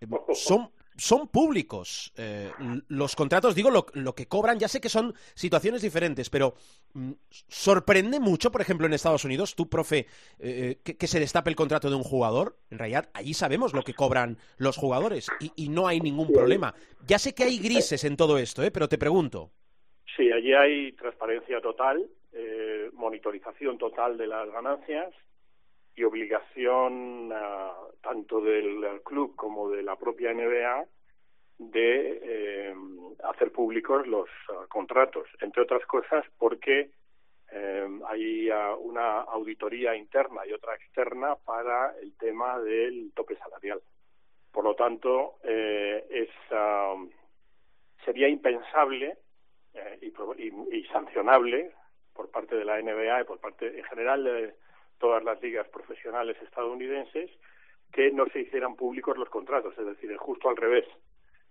[0.00, 2.50] eh, son son públicos eh,
[2.88, 6.54] los contratos, digo lo, que cobran, ya sé que son situaciones diferentes, pero
[6.94, 10.06] mm, sorprende mucho, por ejemplo, en Estados Unidos, tú, profe,
[10.38, 13.82] eh, que, que, se destape el contrato de un jugador, en realidad allí sabemos lo
[13.82, 16.74] que cobran los jugadores y, y no hay ningún problema.
[17.06, 18.70] Ya sé que hay grises en todo esto, ¿eh?
[18.70, 19.50] pero te pregunto.
[20.16, 25.12] Sí, allí hay transparencia total, eh, monitorización total de las ganancias
[25.96, 30.84] y obligación uh, tanto del club como de la propia NBA
[31.58, 32.74] de eh,
[33.24, 36.90] hacer públicos los uh, contratos, entre otras cosas porque
[37.50, 43.80] eh, hay uh, una auditoría interna y otra externa para el tema del tope salarial.
[44.52, 46.30] Por lo tanto, eh, es,
[48.04, 49.18] sería impensable
[49.74, 51.72] eh, y, y, sancionable
[52.14, 54.54] por parte de la NBA y por parte en general
[54.98, 57.30] todas las ligas profesionales estadounidenses
[57.92, 60.86] que no se hicieran públicos los contratos, es decir, es justo al revés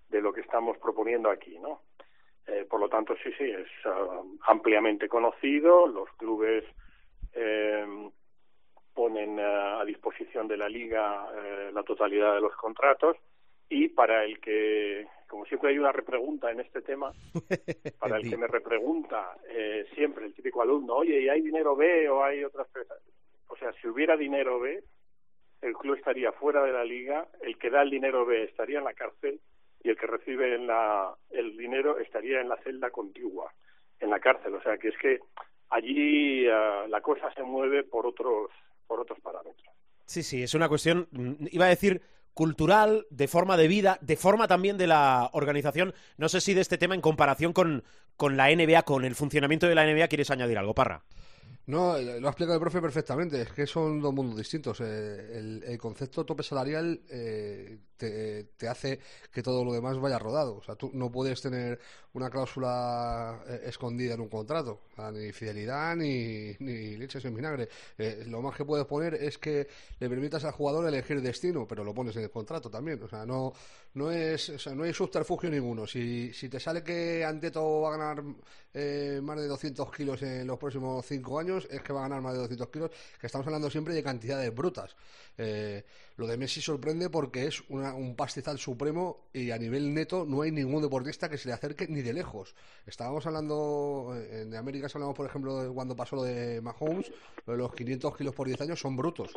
[0.09, 1.81] de lo que estamos proponiendo aquí, ¿no?
[2.47, 5.87] Eh, por lo tanto, sí, sí, es ah, ampliamente conocido.
[5.87, 6.63] Los clubes
[7.33, 8.09] eh,
[8.93, 13.17] ponen ah, a disposición de la liga eh, la totalidad de los contratos
[13.69, 17.11] y para el que, como siempre hay una repregunta en este tema,
[17.99, 22.09] para el que me repregunta eh, siempre el típico alumno, oye, ¿y hay dinero B
[22.09, 22.99] o hay otras cosas?
[23.55, 24.83] O sea, si hubiera dinero B,
[25.61, 28.83] el club estaría fuera de la liga, el que da el dinero B estaría en
[28.83, 29.39] la cárcel
[29.81, 33.53] y el que recibe el dinero estaría en la celda contigua,
[33.99, 34.55] en la cárcel.
[34.55, 35.19] O sea que es que
[35.69, 38.49] allí uh, la cosa se mueve por otros,
[38.87, 39.73] por otros parámetros.
[40.05, 42.01] Sí, sí, es una cuestión, mm, iba a decir
[42.33, 45.93] cultural, de forma de vida, de forma también de la organización.
[46.17, 47.85] No sé si de este tema en comparación con,
[48.17, 51.05] con la NBA, con el funcionamiento de la NBA, quieres añadir algo, Parra.
[51.67, 53.41] No, eh, lo ha explicado el profe perfectamente.
[53.41, 54.79] Es que son dos mundos distintos.
[54.81, 58.99] Eh, el, concepto tope salarial eh, te, hace
[59.31, 60.57] que todo lo demás vaya rodado.
[60.57, 61.79] O sea, tú no puedes tener
[62.13, 64.81] una cláusula escondida en un contrato.
[65.13, 67.67] ni fidelidad ni, ni leches en vinagre.
[68.27, 69.67] lo más que puedes poner es que
[69.99, 73.01] le permitas al jugador elegir destino, pero lo pones en el contrato también.
[73.03, 73.53] O sea, no,
[73.95, 75.87] no, es, o sea, no hay subterfugio ninguno.
[75.87, 80.59] Si, si te sale que Anteto va a ganar más de 200 kilos en los
[80.59, 83.69] próximos cinco años, es que va a ganar más de 200 kilos, que estamos hablando
[83.69, 84.95] siempre de cantidades brutas.
[85.37, 85.83] Eh,
[86.17, 90.51] lo de Messi sorprende porque es un pastizal supremo y a nivel neto no hay
[90.51, 92.55] ningún deportista que se le acerque ni de lejos.
[92.85, 97.11] Estábamos hablando, eh, en América hablamos por ejemplo de cuando pasó lo de Mahomes,
[97.45, 99.33] los 500 kilos por 10 años son brutos.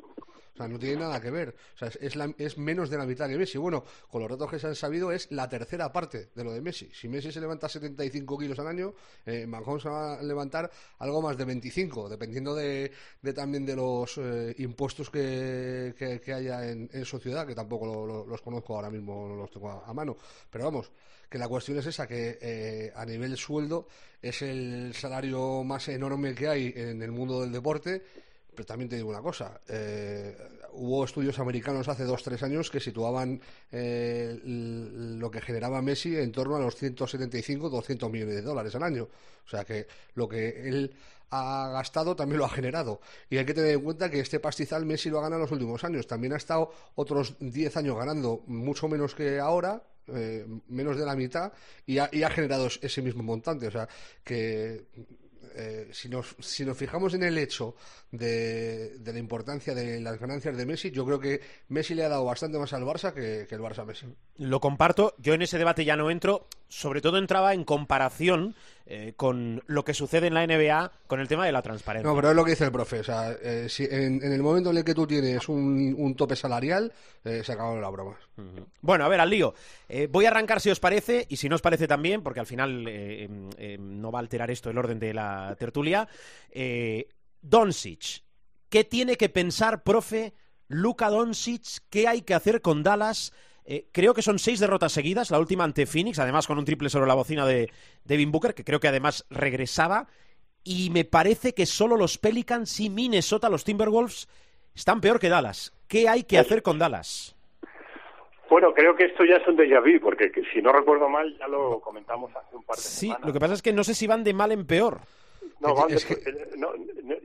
[0.59, 1.55] O sea, no tiene nada que ver.
[1.75, 3.59] O sea, es, es menos de la mitad que Messi.
[3.59, 6.61] Bueno, con los retos que se han sabido es la tercera parte de lo de
[6.61, 6.91] Messi.
[6.93, 8.93] Si Messi se levanta 75 kilos al año,
[9.25, 12.91] eh, Mahomes va a levantar algo más de 25, dependiendo de,
[13.37, 18.77] también de los eh, impuestos que, que, haya en, su ciudad, que tampoco los conozco
[18.77, 20.17] ahora mismo, no los tengo a, mano.
[20.51, 20.91] Pero vamos,
[21.29, 23.89] que la cuestión es esa, que eh, a nivel sueldo
[24.21, 28.03] es el salario más enorme que hay en el mundo del deporte
[28.59, 30.37] pero también te digo una cosa, eh,
[30.73, 36.33] hubo estudios americanos hace dos, tres años que situaban eh, lo que generaba Messi en
[36.33, 39.05] torno a los 175, 200 millones de dólares al año.
[39.05, 40.93] O sea que lo que él
[41.31, 43.01] ha gastado también lo ha generado.
[43.31, 45.53] Y hay que tener en cuenta que este pastizal Messi lo ha ganado en los
[45.53, 46.07] últimos años.
[46.07, 51.17] También ha estado otros 10 años ganando mucho menos que ahora, eh, menos de la
[51.17, 51.53] mitad,
[51.87, 53.67] y ha, generado ese mismo montante.
[53.69, 53.89] O sea
[54.25, 54.87] que
[55.55, 57.75] eh, si, nos, si nos fijamos en el hecho
[58.13, 62.25] de, la importancia de las ganancias de Messi, yo creo que Messi le ha dado
[62.25, 64.07] bastante más al Barça que, el Barça Messi.
[64.37, 68.55] Lo comparto, yo en ese debate ya no entro, sobre todo entraba en comparación
[68.87, 72.09] eh, con lo que sucede en la NBA con el tema de la transparencia.
[72.09, 74.71] No, pero es lo que dice el profe, o sea, eh, si en, el momento
[74.71, 78.17] en el que tú tienes un, tope salarial, se acaban las bromas.
[78.81, 79.55] Bueno, a ver, al lío.
[80.11, 82.89] voy a arrancar si os parece, y si no os parece también, porque al final
[82.89, 86.09] em, em, no va a alterar esto el orden de la tertulia.
[87.43, 88.23] Doncic.
[88.69, 90.35] ¿Qué tiene que pensar, profe,
[90.69, 91.81] Luka Doncic?
[91.89, 93.33] ¿Qué hay que hacer con Dallas?
[93.71, 96.89] Eh, creo que son seis derrotas seguidas, la última ante Phoenix, además con un triple
[96.89, 97.71] sobre la bocina de
[98.03, 100.07] Devin Booker, que creo que además regresaba.
[100.65, 104.27] Y me parece que solo los Pelicans y Minnesota, los Timberwolves,
[104.75, 105.75] están peor que Dallas.
[105.87, 107.37] ¿Qué hay que hacer con Dallas?
[108.49, 111.47] Bueno, creo que esto ya es un déjà vu, porque si no recuerdo mal, ya
[111.47, 113.21] lo comentamos hace un par de semanas.
[113.21, 115.03] Sí, lo que pasa es que no sé si van de mal en peor.
[115.61, 115.75] No,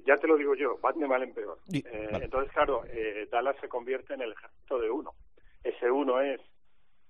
[0.05, 1.57] ya te lo digo yo, van de mal en peor.
[1.71, 1.83] Eh,
[2.21, 5.13] entonces, claro, eh, Dallas se convierte en el ejército de uno.
[5.63, 6.41] Ese uno es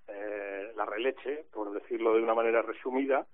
[0.08, 3.26] eh, la releche, por decirlo de una manera resumida,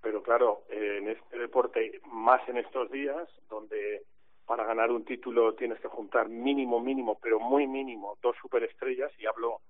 [0.00, 4.02] pero claro, en este deporte, más en estos días, donde
[4.44, 9.26] para ganar un título tienes que juntar mínimo, mínimo, pero muy mínimo, dos superestrellas, y
[9.26, 9.60] hablo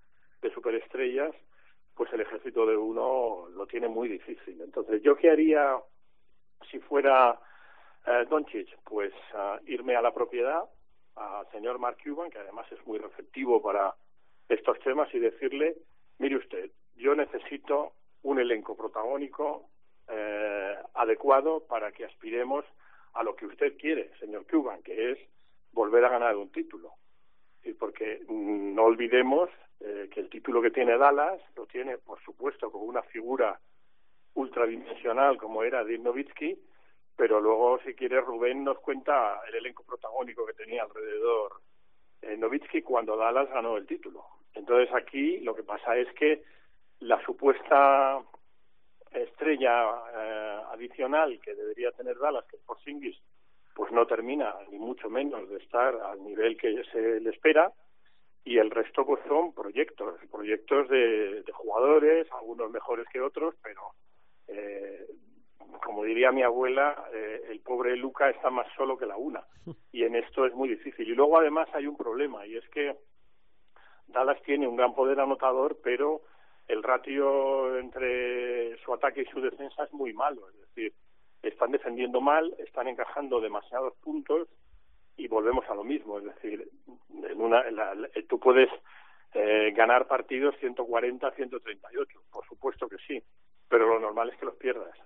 [0.41, 1.35] de superestrellas,
[1.95, 4.61] pues el ejército de uno lo tiene muy difícil.
[4.63, 5.79] Entonces, ¿yo qué haría
[6.71, 7.39] si fuera
[8.07, 9.13] eh, Doncic, pues
[9.67, 10.65] irme a la propiedad,
[11.15, 13.95] al señor Mark Cuban, que además es muy receptivo para
[14.49, 15.77] estos temas, y decirle,
[16.19, 17.93] mire usted, yo necesito
[18.23, 19.69] un elenco protagónico
[20.09, 22.65] eh, adecuado para que aspiremos
[23.15, 25.19] a lo que usted quiere, señor Cuban, que es
[25.73, 26.93] volver a ganar un título.
[27.65, 29.51] Y porque mm, no olvidemos
[29.81, 33.59] eh, que el título que tiene Dallas lo tiene, por supuesto, con una figura
[34.35, 36.59] ultradimensional como era Dirk Nowitzki,
[37.17, 41.61] pero luego, si quiere, Rubén nos cuenta el elenco protagónico que tenía alrededor
[42.23, 44.25] eh, Nowitzki cuando Dallas ganó el título.
[44.55, 46.43] Entonces aquí lo que pasa es que
[47.01, 48.23] la supuesta
[49.11, 53.19] estrella eh, adicional que debería tener Dallas, que es Porzingis,
[53.75, 57.73] pues no termina ni mucho menos de estar al nivel que se le espera
[58.45, 63.93] y el resto pues son proyectos, proyectos de, de jugadores, algunos mejores que otros, pero
[64.49, 65.07] eh,
[65.85, 69.45] como diría mi abuela, eh, el pobre Luca está más solo que la una
[69.93, 71.09] y en esto es muy difícil.
[71.09, 72.97] Y luego además hay un problema y es que
[74.09, 76.23] Dallas tiene un gran poder anotador, pero
[76.69, 80.93] el ratio entre su ataque y su defensa es muy malo, es decir,
[81.43, 84.49] están defendiendo mal, están encajando demasiados puntos
[85.17, 86.69] y volvemos a lo mismo, es decir,
[87.11, 87.65] en una,
[88.29, 88.71] tú puedes
[89.35, 93.23] eh, ganar partidos 140, 138, por supuesto que sí,
[93.69, 94.97] pero lo normal es que los pierdas.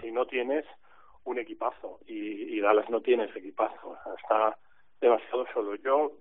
[0.00, 0.64] Si no tienes
[1.24, 4.56] un equipazo y, y Dallas no tiene ese equipazo, está
[5.00, 5.74] demasiado solo.
[5.76, 6.12] Yo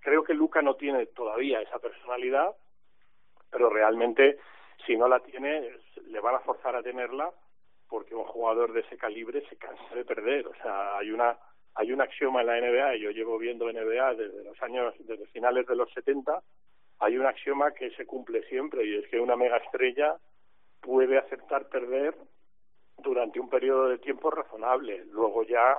[0.00, 2.54] creo que Luca no tiene todavía esa personalidad,
[3.50, 4.38] pero realmente
[4.84, 5.70] si no la tiene
[6.06, 7.30] le van a forzar a tenerla
[7.88, 10.46] porque un jugador de ese calibre se cansa de perder.
[10.46, 11.36] O sea, hay una
[11.74, 15.26] hay un axioma en la NBA, y yo llevo viendo NBA desde los años, desde
[15.26, 16.42] finales de los 70,
[17.00, 20.16] hay un axioma que se cumple siempre y es que una mega estrella
[20.80, 22.14] puede aceptar perder
[22.98, 25.04] durante un periodo de tiempo razonable.
[25.06, 25.78] Luego ya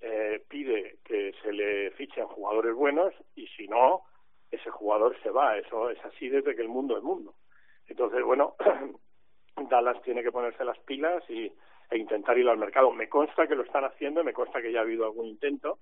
[0.00, 4.02] eh, pide que se le fichen jugadores buenos y si no,
[4.50, 5.56] ese jugador se va.
[5.58, 7.34] Eso es así desde que el mundo es mundo.
[7.86, 8.56] Entonces, bueno,
[9.68, 11.52] Dallas tiene que ponerse las pilas y,
[11.90, 12.92] e intentar ir al mercado.
[12.92, 15.78] Me consta que lo están haciendo, me consta que ya ha habido algún intento,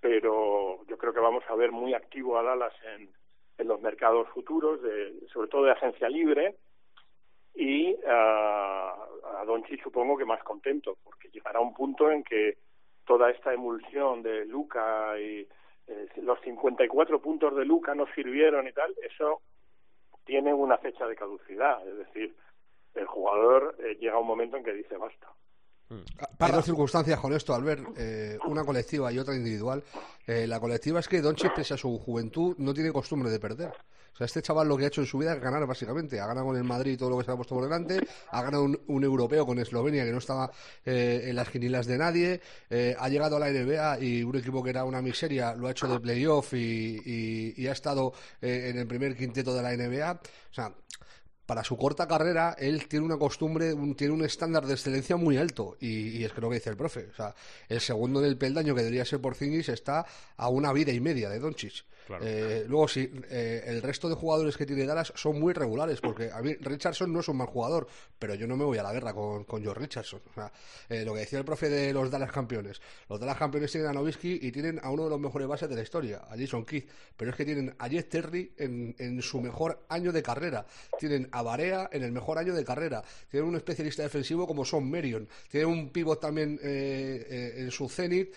[0.00, 3.10] pero yo creo que vamos a ver muy activo a Dallas en,
[3.58, 6.56] en los mercados futuros, de, sobre todo de agencia libre,
[7.54, 12.58] y a Donchi supongo que más contento, porque llegará un punto en que
[13.04, 15.46] toda esta emulsión de Luca y
[15.86, 19.42] eh, los 54 puntos de Luca no sirvieron y tal, eso
[20.24, 22.34] tiene una fecha de caducidad, es decir,
[22.94, 25.28] el jugador eh, llega un momento en que dice basta.
[25.90, 25.96] Mm.
[26.38, 29.82] Hay dos circunstancias con esto, Albert, eh, una colectiva y otra individual.
[30.26, 33.72] Eh, la colectiva es que Doncic, pese a su juventud, no tiene costumbre de perder.
[34.12, 36.20] O sea, este chaval lo que ha hecho en su vida es ganar, básicamente.
[36.20, 38.00] Ha ganado con el Madrid todo lo que se ha puesto por delante.
[38.30, 40.50] Ha ganado un, europeo con Eslovenia, que no estaba
[40.84, 42.40] eh, en las quinilas de nadie.
[42.70, 45.88] ha llegado a la NBA y un equipo que era una miseria lo ha hecho
[45.88, 50.12] de playoff y, y ha estado en el primer quinteto de la NBA.
[50.12, 50.72] O sea,
[51.50, 55.76] para su corta carrera, él tiene una costumbre, tiene un estándar de excelencia muy alto.
[55.80, 57.08] Y, es que lo que dice el profe.
[57.10, 57.34] O sea,
[57.68, 61.40] el segundo del peldaño que debería ser Porzingis está a una vida y media de
[61.40, 61.84] Doncic.
[62.20, 66.30] Eh, luego, sí, eh, el resto de jugadores que tiene Dallas son muy regulares, porque
[66.30, 67.86] a mí Richardson no es un mal jugador,
[68.18, 70.20] pero yo no me voy a la guerra con, con George Richardson.
[70.30, 70.52] O sea,
[70.88, 73.92] eh, lo que decía el profe de los Dallas campeones, los Dallas campeones tienen a
[73.92, 76.88] Nowitzki y tienen a uno de los mejores bases de la historia, a Jason Keith,
[77.16, 80.66] pero es que tienen a Jeff Terry en, en su mejor año de carrera,
[80.98, 84.90] tienen a Barea en el mejor año de carrera, tienen un especialista defensivo como Son
[84.90, 88.34] Marion, tienen un pivot también en su zenith,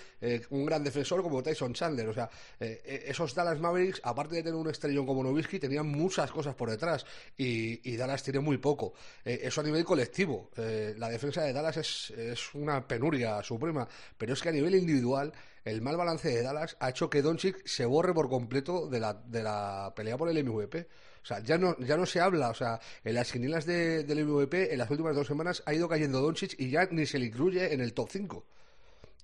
[0.50, 4.70] un gran defensor como Tyson Chandler, o sea, esos Dallas Mavericks, aparte de tener un
[4.70, 7.06] estrellón como Nowitzki, tenían muchas cosas por detrás
[7.38, 8.94] y, Dallas tiene muy poco.
[9.24, 10.52] Eh, eso a nivel colectivo.
[10.58, 13.88] Eh, la defensa de Dallas es, una penuria suprema,
[14.18, 15.34] pero es que a nivel individual
[15.66, 19.14] el mal balance de Dallas ha hecho que Doncic se borre por completo de la,
[19.14, 20.88] de la pelea por el MVP.
[21.24, 24.74] O sea, ya no, ya no se habla, o sea, en las quinielas del MVP
[24.74, 27.74] en las últimas dos semanas ha ido cayendo Doncic y ya ni se le incluye
[27.74, 28.46] en el top 5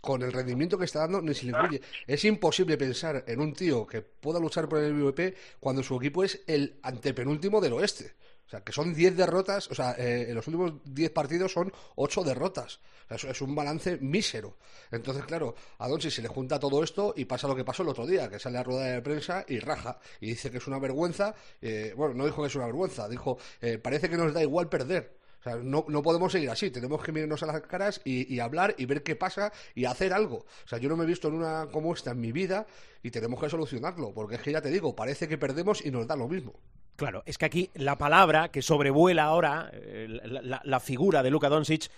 [0.02, 1.82] con el rendimiento que está dando, ni se le incluye.
[2.08, 6.24] Es imposible pensar en un tío que pueda luchar por el MVP cuando su equipo
[6.24, 8.14] es el antepenúltimo del oeste.
[8.47, 11.72] O sea, que son 10 derrotas, o sea, eh, en los últimos 10 partidos son
[11.95, 12.80] 8 derrotas.
[13.10, 14.58] Es un balance mísero.
[14.91, 18.06] Entonces, claro, a se le junta todo esto y pasa lo que pasó el otro
[18.06, 20.00] día, que sale a rueda de prensa y raja.
[20.20, 21.36] Y dice que es una vergüenza.
[21.62, 24.70] Eh, bueno, no dijo que es una vergüenza, dijo, eh, parece que nos da igual
[24.70, 25.19] perder.
[25.64, 29.04] No, podemos seguir así, tenemos que mirarnos a las caras y, y, hablar y ver
[29.04, 30.46] qué pasa y hacer algo.
[30.66, 32.68] O sea, yo no me he visto en una como esta en mi vida
[33.02, 36.08] y tenemos que solucionarlo, porque es que ya te digo, parece que perdemos y nos
[36.08, 36.60] da lo mismo.
[36.98, 41.48] Claro, es que aquí la palabra que sobrevuela ahora eh, la, la, figura de Luka
[41.48, 41.90] Doncic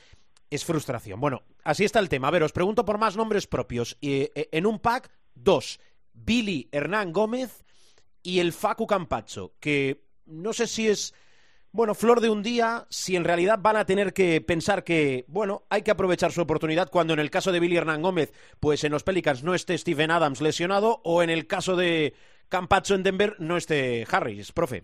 [0.51, 1.19] es frustración.
[1.19, 2.27] Bueno, así está el tema.
[2.27, 3.97] A ver, os pregunto por más nombres propios.
[4.01, 5.79] Eh, en un pack, dos.
[6.13, 7.63] Billy Hernán Gómez
[8.21, 11.13] y el Facu Campacho, que no sé si es
[11.71, 15.63] bueno, flor de un día, si en realidad van a tener que pensar que, bueno,
[15.69, 18.91] hay que aprovechar su oportunidad cuando en el caso de Billy Hernán Gómez, pues en
[18.91, 22.13] los Pelicans no esté Steven Adams lesionado o en el caso de
[22.49, 24.83] Campacho en Denver no esté Harris, profe.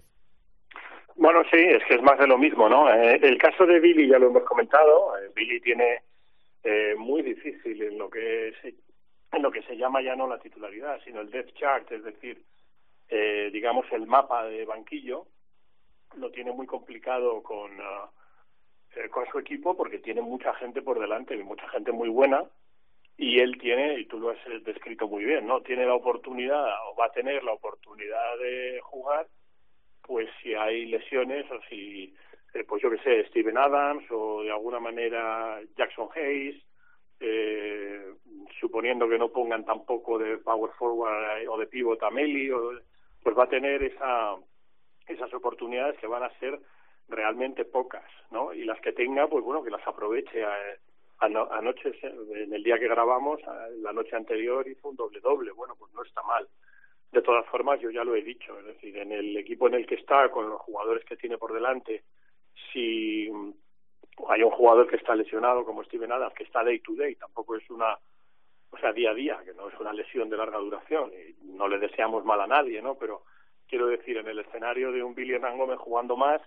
[1.16, 2.94] Bueno, sí, es que es más de lo mismo, ¿no?
[2.94, 5.18] Eh, el caso de Billy ya lo hemos comentado.
[5.18, 6.04] Eh, Billy tiene
[6.64, 8.76] eh, muy difícil en lo que se,
[9.32, 12.42] en lo que se llama ya no la titularidad, sino el depth chart, es decir,
[13.10, 15.28] eh, digamos, el mapa de banquillo,
[16.16, 21.36] lo tiene muy complicado con, eh, con su equipo porque tiene mucha gente por delante
[21.36, 22.44] y mucha gente muy buena
[23.18, 25.62] y él tiene, y tú lo has eh, descrito muy bien, ¿no?
[25.62, 29.28] Tiene la oportunidad o va a tener la oportunidad de jugar
[30.04, 32.16] pues si hay lesiones o si,
[32.54, 36.56] eh, pues yo que sé, Steven Adams o de alguna manera Jackson Hayes,
[37.20, 38.14] eh,
[38.60, 42.50] suponiendo que no pongan tampoco de power forward o de pivot a Meli,
[43.22, 44.36] pues va a tener esa,
[45.08, 46.60] esas oportunidades que van a ser
[47.08, 48.54] realmente pocas, ¿no?
[48.54, 50.44] Y las que tenga, pues bueno, que las aproveche.
[51.20, 53.40] anoche, en el día que grabamos,
[53.78, 56.48] la noche anterior hizo un doble doble, bueno, pues no está mal.
[57.12, 59.88] De todas formas, yo ya lo he dicho, es decir, en el equipo en el
[59.88, 62.04] que está, con los jugadores que tiene por delante,
[62.72, 63.30] si
[64.28, 67.56] hay un jugador que está lesionado como Steven Adams, que está day to day, tampoco
[67.56, 67.98] es una,
[68.72, 71.70] o sea, día a día, que no es una lesión de larga duración, y no
[71.70, 72.96] le deseamos mal a nadie, ¿no?
[72.96, 73.24] Pero
[73.68, 76.42] quiero decir, en el escenario de un Billy Hernán Gómez jugando más,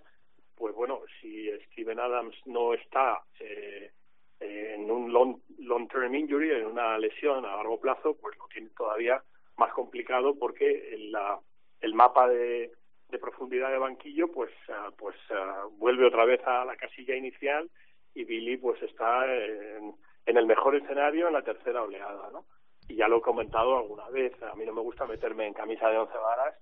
[0.55, 3.91] pues bueno, si Steven Adams no está eh,
[4.39, 8.69] en un long, long term injury, en una lesión a largo plazo, pues lo tiene
[8.77, 9.23] todavía
[9.57, 11.39] más complicado porque el, la,
[11.81, 12.71] el mapa de,
[13.09, 17.69] de profundidad de banquillo pues uh, pues uh, vuelve otra vez a la casilla inicial
[18.13, 19.95] y Billy pues está en,
[20.25, 22.45] en, el mejor escenario en la tercera oleada no
[22.87, 25.89] y ya lo he comentado alguna vez a mí no me gusta meterme en camisa
[25.89, 26.55] de once varas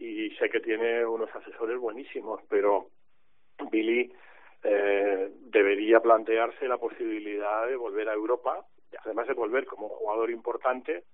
[0.00, 2.88] y sé que tiene unos asesores buenísimos pero
[3.70, 4.10] Billy
[4.62, 9.92] eh, debería plantearse la posibilidad de volver a Europa y además de volver como un
[9.92, 11.04] jugador importante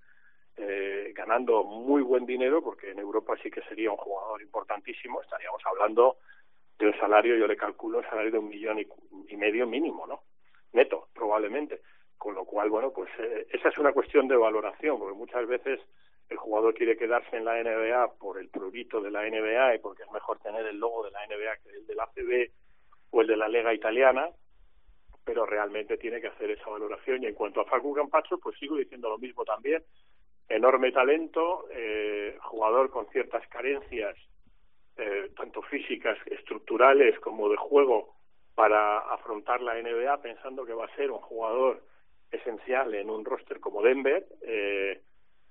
[0.59, 5.61] eh, ganando muy buen dinero, porque en Europa sí que sería un jugador importantísimo, estaríamos
[5.65, 6.17] hablando
[6.79, 10.23] de un salario, yo le calculo un salario de un millón y, medio mínimo, ¿no?
[10.73, 11.81] Neto, probablemente.
[12.17, 15.79] Con lo cual, bueno, pues eh, esa es una cuestión de valoración, porque muchas veces
[16.29, 20.03] el jugador quiere quedarse en la NBA por el prurito de la NBA y porque
[20.03, 22.51] es mejor tener el logo de la NBA que el de la ACB
[23.11, 24.29] o el de la Lega Italiana,
[25.23, 27.23] pero realmente tiene que hacer esa valoración.
[27.23, 29.83] Y en cuanto a Facu Campacho, pues sigo diciendo lo mismo también
[30.49, 34.15] enorme talento, eh, jugador con ciertas carencias,
[34.97, 38.15] eh, tanto físicas, estructurales como de juego,
[38.55, 41.83] para afrontar la NBA, pensando que va a ser un jugador
[42.31, 45.01] esencial en un roster como Denver, eh,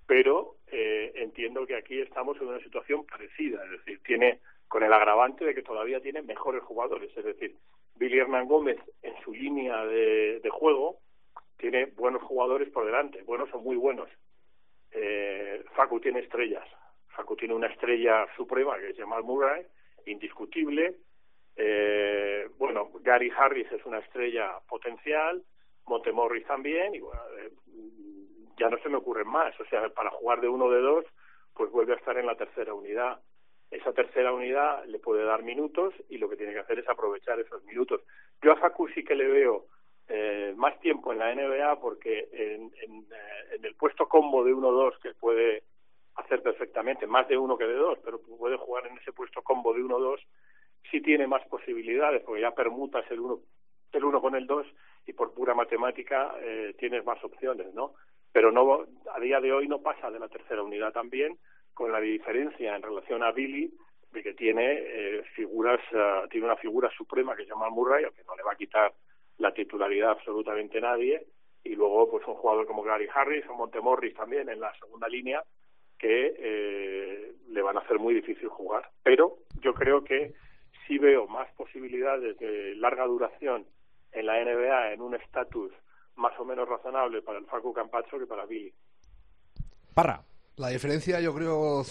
[0.06, 4.92] pero eh, entiendo que aquí estamos en una situación parecida, es decir, tiene con el
[4.92, 7.56] agravante de que todavía tiene mejores jugadores, es decir,
[7.94, 10.98] Billy Hernán Gómez en su línea de, de juego
[11.56, 14.08] tiene buenos jugadores por delante, buenos o muy buenos,
[14.92, 16.66] eh, Facu tiene estrellas.
[17.08, 19.66] Facu tiene una estrella suprema que es Jamal Murray,
[20.06, 20.96] indiscutible.
[21.54, 25.42] Eh, bueno, Gary Harris es una estrella potencial,
[25.86, 27.50] Montemorris también, y bueno, eh,
[28.58, 29.58] ya no se me ocurren más.
[29.60, 31.04] O sea, para jugar de uno de dos,
[31.54, 33.20] pues vuelve a estar en la tercera unidad.
[33.70, 37.40] Esa tercera unidad le puede dar minutos y lo que tiene que hacer es aprovechar
[37.40, 38.02] esos minutos.
[38.42, 39.66] Yo a Facu sí que le veo
[40.08, 45.14] eh, más tiempo en la NBA porque eh, en el puesto combo de 1-2 que
[45.14, 45.64] puede
[46.16, 49.74] hacer perfectamente, más de uno que de dos, pero puede jugar en ese puesto combo
[49.74, 50.18] de 1-2,
[50.90, 53.40] sí tiene más posibilidades porque ya permutas el uno,
[53.92, 54.66] el uno con el 2
[55.06, 57.94] y por pura matemática eh, tienes más opciones, ¿no?
[58.36, 58.84] Pero no
[59.14, 61.38] a día de hoy no pasa de la tercera unidad también,
[61.72, 63.72] con la diferencia en relación a Billy
[64.12, 68.24] de que tiene eh, figuras, uh, tiene una figura suprema que se llama Murray, que
[68.24, 68.92] no le va a quitar
[69.38, 71.24] la titularidad absolutamente nadie
[71.64, 75.42] y luego pues un jugador como Gary Harris o Montemorris también en la segunda línea
[75.98, 78.90] que eh, le van a hacer muy difícil jugar.
[79.02, 80.34] Pero yo creo que
[80.86, 83.64] sí veo más posibilidades de larga duración
[84.12, 85.72] en la NBA en un estatus
[86.16, 88.72] más o menos razonable para el Facu Campacho que para Billy
[89.94, 90.24] Parra
[90.56, 91.84] la diferencia, yo creo,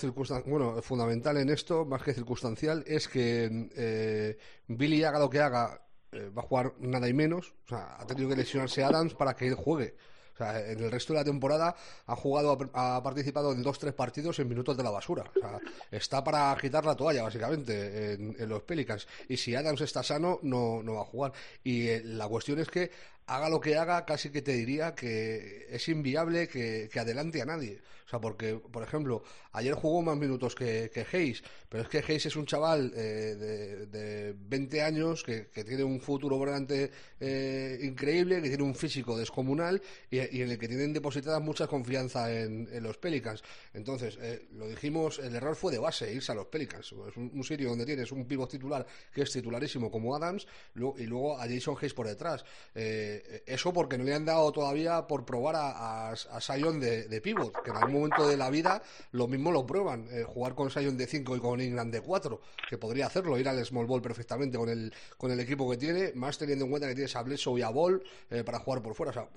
[0.47, 5.81] bueno, fundamental en esto, más que circunstancial, es que eh, Billy haga lo que haga,
[6.11, 7.53] eh, va a jugar nada y menos.
[7.65, 9.95] O sea, ha tenido que lesionarse Adams para que él juegue.
[10.35, 11.75] O sea, en el resto de la temporada
[12.07, 15.23] ha jugado, ha participado en dos, tres partidos en minutos de la basura.
[15.35, 15.59] O sea,
[15.89, 19.07] está para quitar la toalla, básicamente, en, los Pelicans.
[19.29, 21.31] Y si Adams está sano, no, no va a jugar.
[21.63, 22.91] Y eh, la cuestión es que
[23.27, 27.45] haga lo que haga, casi que te diría que es inviable que, que adelante a
[27.45, 27.79] nadie.
[28.05, 31.97] O sea, porque, por ejemplo, ayer jugó más minutos que, que Hayes, pero es que
[31.99, 36.49] Hayes es un chaval eh, de, de, 20 años que, que, tiene un futuro por
[36.49, 39.81] delante eh, increíble, que tiene un físico descomunal
[40.11, 43.41] y, en el que tienen depositada mucha confianza en, los Pelicans.
[43.73, 46.93] Entonces, eh, lo dijimos, el error fue de base irse a los Pelicans.
[47.07, 51.39] Es un, sitio donde tienes un pivot titular que es titularísimo como Adams y luego
[51.39, 52.45] a Jason Hayes por detrás.
[52.75, 57.63] Eh, eso porque no le han dado todavía por probar a, a, Sion de, pivot,
[57.63, 58.81] que en algún momento de la vida
[59.11, 62.41] lo mismo lo prueban, eh, jugar con Sion de 5 y con England de 4,
[62.69, 66.11] que podría hacerlo, ir al small ball perfectamente con el, con el equipo que tiene,
[66.15, 68.95] más teniendo en cuenta que tiene a Bledsoe y a Ball eh, para jugar por
[68.95, 69.11] fuera.
[69.11, 69.29] O sea,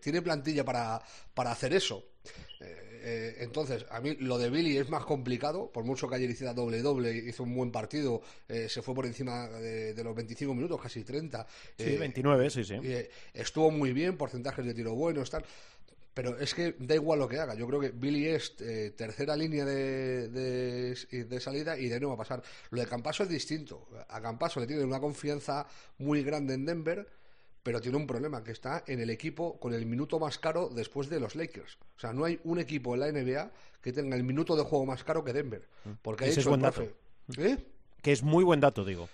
[0.00, 1.00] tiene plantilla para,
[1.34, 2.04] para hacer eso.
[3.04, 6.54] Eh, entonces, a mí lo de Billy es más complicado, por mucho que ayer hiciera
[6.54, 11.02] doble-doble, hizo un buen partido, eh, se fue por encima de, los 25 minutos, casi
[11.02, 11.44] 30.
[11.76, 12.76] Sí, 29, eh, sí, sí.
[13.34, 15.44] estuvo muy bien, porcentajes de tiro buenos, tal.
[16.14, 17.54] Pero es que da igual lo que haga.
[17.54, 18.54] Yo creo que Billy es
[18.96, 22.42] tercera línea de, de, salida y de nuevo a pasar.
[22.70, 23.88] Lo de Campaso es distinto.
[24.08, 25.66] A Campaso le tiene una confianza
[25.98, 27.08] muy grande en Denver
[27.62, 31.08] pero tiene un problema, que está en el equipo con el minuto más caro después
[31.08, 31.78] de los Lakers.
[31.96, 34.84] O sea, no hay un equipo en la NBA que tenga el minuto de juego
[34.84, 35.68] más caro que Denver.
[35.84, 35.90] Mm.
[36.02, 36.46] Porque ha dicho es
[37.38, 37.64] ¿Eh?
[38.02, 39.08] Que es muy buen dato, digo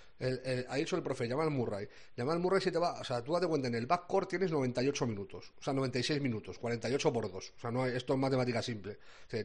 [0.67, 1.87] ha dicho el profe, llama al Murray.
[2.15, 2.99] Llama al Murray si te va.
[2.99, 5.53] O sea, tú date cuenta, en el backcourt tienes 98 minutos.
[5.57, 6.59] O sea, 96 minutos.
[6.59, 7.53] 48 por 2.
[7.57, 8.97] O sea, no esto es matemática simple.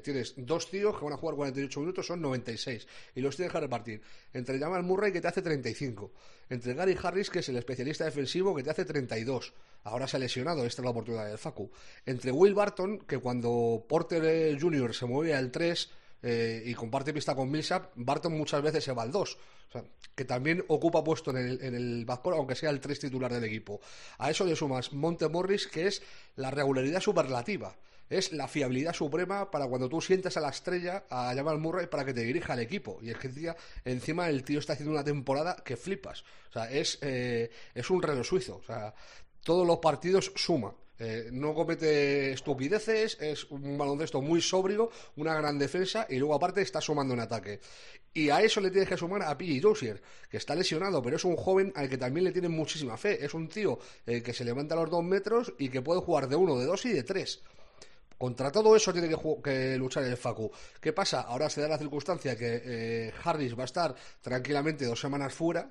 [0.03, 2.87] tienes dos tíos que van a jugar 48 minutos, son 96.
[3.15, 4.03] Y los tienes que repartir.
[4.33, 6.11] Entre llama al Murray, que te hace 35.
[6.51, 9.55] Entre Gary Harris, que es el especialista defensivo, que te hace 32.
[9.85, 11.71] Ahora se ha lesionado, esta es la oportunidad del Facu.
[12.05, 14.95] Entre Will Barton, que cuando Porter Jr.
[14.95, 15.91] se mueve al 3
[16.27, 19.35] eh, y comparte pista con Millsap, Barton muchas veces se va al 2.
[19.35, 22.99] O sea, que también ocupa puesto en el, en el backcourt, aunque sea el 3
[22.99, 23.79] titular del equipo.
[24.17, 26.03] A eso le sumas Monte Morris, que es
[26.37, 27.77] la regularidad superlativa.
[28.09, 32.07] Es la fiabilidad suprema para cuando tú sientes a la estrella, a Jamal Murray, para
[32.07, 32.99] que te dirija al equipo.
[33.03, 33.55] Y es que
[33.85, 36.23] encima el tío está haciendo una temporada que flipas.
[36.49, 38.57] O sea, es, eh, es un reloj suizo.
[38.57, 38.95] O sea,
[39.43, 40.75] todos los partidos suma.
[40.99, 46.63] Eh, no comete estupideces, es un baloncesto muy sobrio, una gran defensa y luego aparte
[46.63, 47.61] está sumando en ataque.
[48.13, 49.61] Y a eso le tienes que sumar a P.J.
[49.61, 53.25] Dozier, que está lesionado, pero es un joven al que también le tienen muchísima fe.
[53.25, 56.29] Es un tío eh, que se levanta a los dos metros y que puede jugar
[56.29, 57.43] de uno, de dos y de tres.
[58.17, 59.09] Contra todo eso tiene
[59.43, 60.51] que, luchar el Facu.
[60.81, 61.23] ¿Qué pasa?
[61.23, 65.69] Ahora se da la circunstancia que eh, Harris va a estar tranquilamente dos semanas fuera,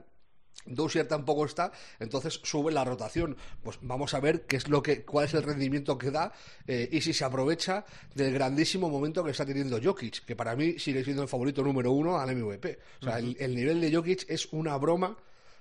[0.66, 3.36] Dozier tampoco está, entonces sube la rotación.
[3.62, 6.32] Pues vamos a ver qué es lo que, cuál es el rendimiento que da
[6.68, 7.86] eh, y si se aprovecha
[8.16, 11.92] del grandísimo momento que está teniendo Jokic, que para mí sigue siendo el favorito número
[11.92, 12.80] uno al MVP.
[13.02, 15.18] O sea, el, nivel de Jokic es una broma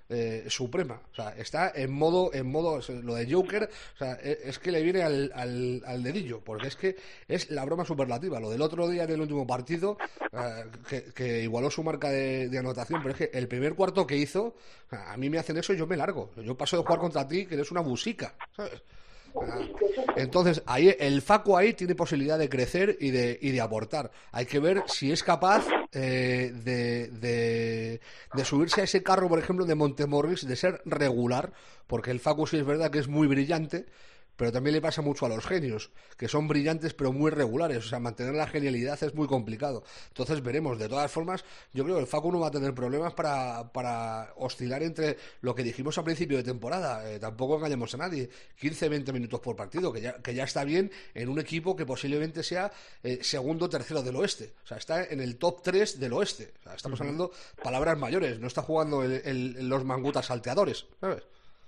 [0.09, 1.01] eh, suprema.
[1.11, 4.73] O sea, está en modo, en modo, lo de Joker, o sea, e, es que
[4.73, 6.97] le viene al, al, dedillo, porque es que
[7.29, 8.41] es la broma superlativa.
[8.41, 9.97] Lo del otro día en el último partido,
[10.33, 14.55] eh, que, igualó su marca de, anotación, pero es que el primer cuarto que hizo,
[14.91, 16.31] a mí me hacen eso y yo me largo.
[16.37, 18.83] Yo paso de jugar contra ti, que eres una busica, ¿sabes?
[20.17, 24.11] Entonces, ahí el Facu ahí tiene posibilidad de crecer y de, y de aportar.
[24.31, 28.01] Hay que ver si es capaz eh, de, de,
[28.35, 31.53] de, subirse a ese carro, por ejemplo, de Montemorris, de ser regular,
[31.87, 33.87] porque el Facu sí es verdad que es muy brillante,
[34.43, 37.89] pero también le pasa mucho a los genios, que son brillantes pero muy regulares, o
[37.89, 39.85] sea, mantener la genialidad es muy complicado.
[40.09, 43.15] Entonces veremos, de todas formas, yo creo que el Facu no va a tener problemas
[43.15, 47.99] para, para oscilar entre lo que dijimos a principio de temporada, eh, tampoco engañemos a
[47.99, 48.31] nadie,
[48.61, 52.43] 15-20 minutos por partido, que ya, que ya está bien en un equipo que posiblemente
[52.43, 52.73] sea
[53.05, 56.53] eh, segundo o tercero del oeste, o sea, está en el top 3 del oeste,
[56.59, 57.31] o sea, estamos hablando
[57.63, 61.23] palabras mayores, no está jugando los mangutas salteadores, ¿sabes?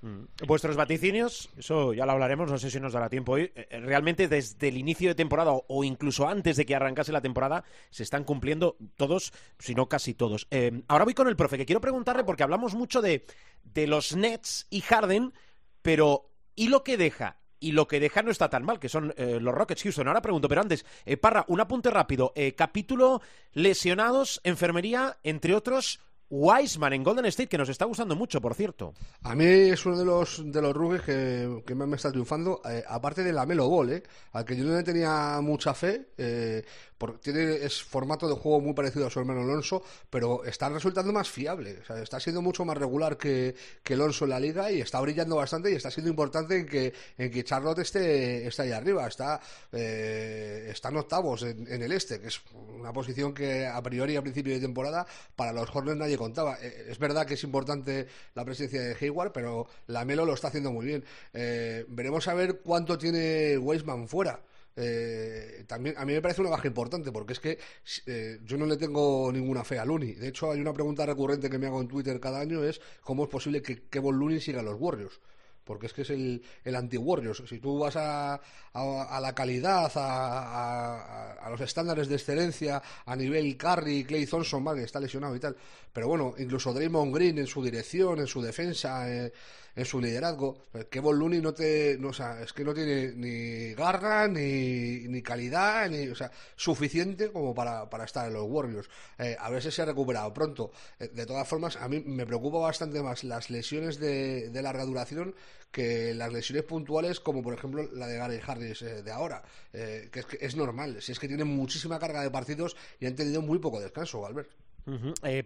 [0.05, 0.26] Mm.
[0.46, 3.44] Vuestros vaticinios, eso ya lo hablaremos, no sé si nos dará tiempo hoy.
[3.55, 7.22] Eh, eh, realmente desde el inicio de temporada o incluso antes de que arrancase la
[7.22, 10.46] temporada se están cumpliendo todos, si no casi todos.
[10.50, 13.24] Eh, ahora voy con el profe, que quiero preguntarle porque hablamos mucho de,
[13.62, 15.32] de los Nets y Harden,
[15.80, 17.40] pero ¿y lo que deja?
[17.61, 20.07] y lo que deja no está tan mal, que son los Rockets Houston.
[20.07, 20.84] Ahora pregunto, pero antes,
[21.18, 22.34] Parra, un apunte rápido.
[22.59, 23.22] capítulo
[23.55, 25.98] lesionados, enfermería, entre otros,
[26.30, 28.94] Wiseman en Golden State, que nos está gustando mucho, por cierto.
[29.22, 32.82] A mí es uno de los de los rugby que, que me está triunfando, eh,
[32.86, 34.02] aparte de la Melo Ball, eh,
[34.32, 36.64] al que yo no le tenía mucha fe, eh,
[36.98, 41.12] porque tiene es formato de juego muy parecido a su hermano Alonso, pero está resultando
[41.12, 45.00] más fiable, está siendo mucho más regular que, que Alonso en la liga y está
[45.00, 49.06] brillando bastante y está siendo importante en que, en que Charlotte esté, esté ahí arriba,
[49.06, 49.40] está,
[49.72, 54.22] eh, están octavos en, en, el este, que es una posición que a priori a
[54.22, 55.06] principio de temporada
[55.36, 56.58] para los Hornets nadie contaba.
[56.60, 60.48] Eh, es verdad que es importante la presencia de Hayward, pero la Melo lo está
[60.48, 61.04] haciendo muy bien.
[61.32, 64.40] Eh, veremos a ver cuánto tiene Weisman fuera.
[64.76, 67.58] Eh, también a mí me parece una baja importante porque es que
[68.06, 70.14] eh, yo no le tengo ninguna fe a Looney.
[70.14, 73.24] De hecho, hay una pregunta recurrente que me hago en Twitter cada año es cómo
[73.24, 75.20] es posible que Kevin Looney siga a los Warriors
[75.64, 77.42] porque es que es el, el anti-Warriors.
[77.48, 78.40] Si tú vas a,
[78.72, 84.84] a, la calidad, a, a, los estándares de excelencia a nivel Curry, Clay Thompson, vale,
[84.84, 85.56] está lesionado y tal.
[85.92, 89.32] Pero bueno, incluso Draymond Green en su dirección, en su defensa, eh,
[89.76, 90.58] en su liderazgo.
[90.90, 95.88] Kevin Looney no te, no, sea, es que no tiene ni garra, ni, ni calidad,
[95.88, 98.88] ni, o sea, suficiente como para, para estar en los Warriors.
[99.18, 100.70] Eh, a ver si se ha recuperado pronto.
[100.98, 104.84] Eh, de todas formas, a mí me preocupa bastante más las lesiones de, de larga
[104.84, 105.34] duración
[105.70, 110.24] que las lesiones puntuales, como por ejemplo la de Gary Harris eh, de ahora, que,
[110.40, 111.02] es, normal.
[111.02, 114.50] Si es que tienen muchísima carga de partidos y han tenido muy poco descanso, Albert.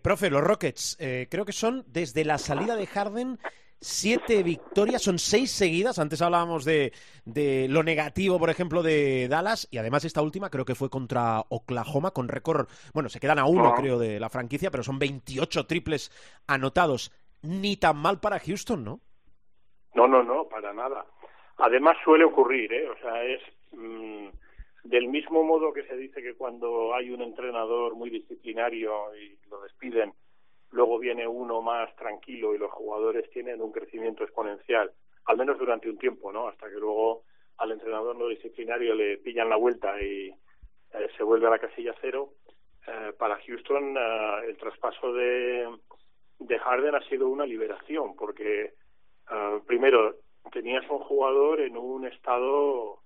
[0.02, 3.38] profe, los Rockets, creo que son desde la salida de Harden
[3.80, 5.98] siete victorias, son seis seguidas.
[5.98, 6.92] Antes hablábamos de,
[7.24, 11.42] de, lo negativo, por ejemplo, de Dallas, y además esta última creo que fue contra
[11.48, 15.66] Oklahoma, con récord, bueno, se quedan a uno, creo, de la franquicia, pero son 28
[15.66, 16.10] triples
[16.46, 17.12] anotados.
[17.42, 19.00] Ni tan mal para Houston, ¿no?
[19.94, 21.06] No, no, no, para nada.
[21.58, 22.88] Además suele ocurrir, ¿eh?
[22.88, 23.40] O sea, es
[23.72, 24.28] mm,
[24.84, 29.60] del mismo modo que se dice que cuando hay un entrenador muy disciplinario y lo
[29.62, 30.12] despiden,
[30.70, 34.92] luego viene uno más tranquilo y los jugadores tienen un crecimiento exponencial,
[35.24, 36.48] al menos durante un tiempo, ¿no?
[36.48, 37.22] Hasta que luego
[37.58, 41.94] al entrenador no disciplinario le pillan la vuelta y eh, se vuelve a la casilla
[42.00, 42.34] cero.
[42.86, 45.68] Eh, para Houston eh, el traspaso de,
[46.38, 48.74] de Harden ha sido una liberación porque
[49.66, 50.14] primero
[50.50, 53.00] tenías un jugador en un estado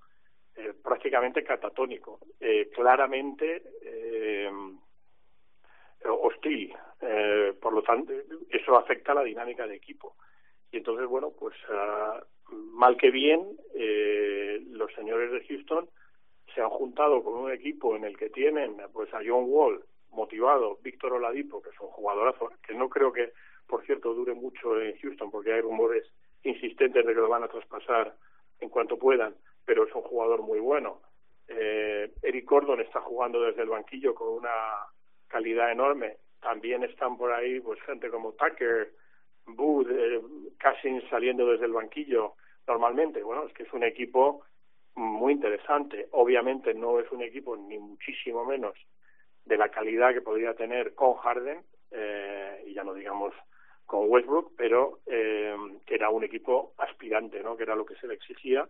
[0.85, 2.21] prácticamente catatónico,
[2.73, 3.61] claramente
[6.05, 6.75] hostil.
[7.01, 8.13] Eh, por lo tanto,
[8.51, 10.17] eso afecta a la dinámica de equipo.
[10.71, 15.89] Y entonces, bueno, pues ah, mal que bien, eh, los señores de Houston
[16.55, 20.79] se han juntado con un equipo en el que tienen pues a John Wall motivado,
[20.83, 23.33] Víctor Oladipo, que es un jugadorazo, que no creo que,
[23.67, 26.07] por cierto, dure mucho en Houston, porque hay rumores
[26.43, 28.15] insistentes de que lo van a traspasar
[28.61, 29.35] en cuanto puedan,
[29.65, 31.01] pero es un jugador muy bueno.
[31.49, 34.51] Eh, Eric Gordon está jugando desde el banquillo con una
[35.33, 36.19] calidad enorme.
[36.41, 38.93] También están por ahí pues gente como Tucker,
[39.47, 40.21] Booth, eh,
[41.11, 42.35] saliendo desde el banquillo
[42.67, 43.23] normalmente.
[43.23, 44.45] Bueno, es que es un equipo
[44.95, 46.09] muy interesante.
[46.13, 48.75] Obviamente no es un equipo ni muchísimo menos
[49.45, 53.35] de la calidad que podría tener con Harden, eh, y ya no digamos
[53.87, 55.57] con Westbrook, pero eh,
[55.87, 57.57] que era un equipo aspirante, ¿no?
[57.57, 58.69] Que era lo que se le exigía.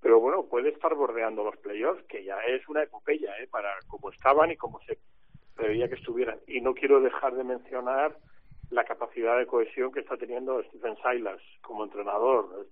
[0.00, 3.48] Pero bueno, puede estar bordeando los playoffs, que ya es una epopeya, ¿eh?
[3.48, 4.98] Para cómo estaban y cómo se
[5.54, 6.38] preveía que estuvieran.
[6.46, 8.16] Y no quiero dejar de mencionar
[8.70, 12.66] la capacidad de cohesión que está teniendo Stephen Silas como entrenador.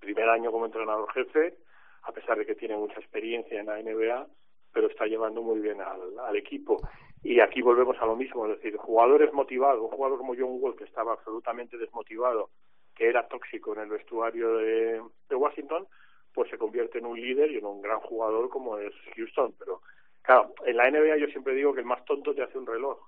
[0.00, 1.54] Primer año como entrenador jefe,
[2.02, 4.26] a pesar de que tiene mucha experiencia en la NBA,
[4.72, 6.80] pero está llevando muy bien al, equipo.
[7.22, 10.76] Y aquí volvemos a lo mismo, es decir, jugadores motivados, un jugador como John Wall
[10.76, 12.50] que estaba absolutamente desmotivado,
[12.94, 15.86] que era tóxico en el vestuario de, de Washington,
[16.32, 19.80] pues se convierte en un líder y en un gran jugador como es Houston, pero
[20.22, 22.98] Claro, en la NBA yo siempre digo que el más tonto te hace un reloj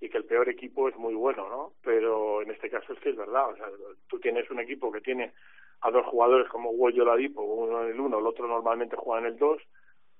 [0.00, 1.72] y que el peor equipo es muy bueno, ¿no?
[1.82, 3.66] Pero en este caso es que es verdad, o sea,
[4.06, 5.32] tú tienes un equipo que tiene
[5.80, 9.32] a dos jugadores como Woyo Ladipo, uno en el uno, el otro normalmente juega en
[9.32, 9.62] el dos,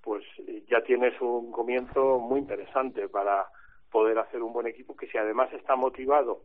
[0.03, 0.25] pues
[0.69, 3.47] ya tienes un comienzo muy interesante para
[3.91, 6.43] poder hacer un buen equipo que si además está motivado,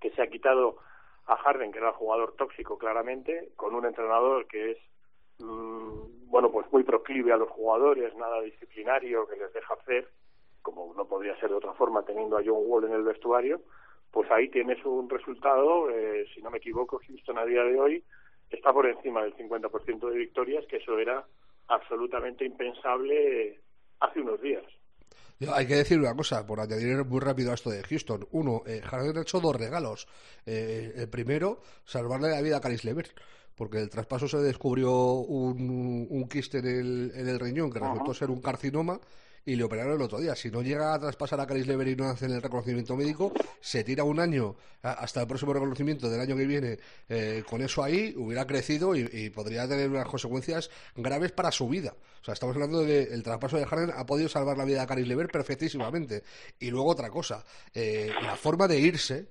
[0.00, 0.78] que se ha quitado
[1.26, 4.78] a Harden, que era el jugador tóxico claramente, con un entrenador que es
[5.42, 10.08] Mm, bueno, pues muy proclive a los jugadores, nada disciplinario, que les deja hacer,
[10.62, 13.60] como no podría ser de otra forma teniendo a John Wall en el vestuario,
[14.10, 18.04] pues ahí tienes un resultado, eh, si no me equivoco, Houston a día de hoy
[18.50, 21.24] está por encima del 50% de victorias, que eso era
[21.68, 23.60] absolutamente impensable
[24.00, 24.64] hace unos días.
[25.52, 28.28] Hay que decir una cosa, por añadir muy rápido a esto de Houston.
[28.30, 30.06] Uno, eh, Harden ha hecho dos regalos.
[30.46, 33.10] Eh, el primero, salvarle la vida a Caris Levert
[33.54, 38.14] porque el traspaso se descubrió un, un quiste en el, en el riñón que resultó
[38.14, 39.00] ser un carcinoma
[39.44, 40.36] y le operaron el otro día.
[40.36, 43.82] Si no llega a traspasar a Caris Lever y no hacen el reconocimiento médico, se
[43.82, 46.78] tira un año hasta el próximo reconocimiento del año que viene
[47.08, 51.94] eh, con eso ahí, hubiera crecido y, podría tener unas consecuencias graves para su vida.
[52.20, 54.80] O sea, estamos hablando de que el traspaso de Harden ha podido salvar la vida
[54.80, 56.22] de Caris Lever perfectísimamente.
[56.60, 57.44] Y luego otra cosa,
[57.74, 59.26] eh, la forma de irse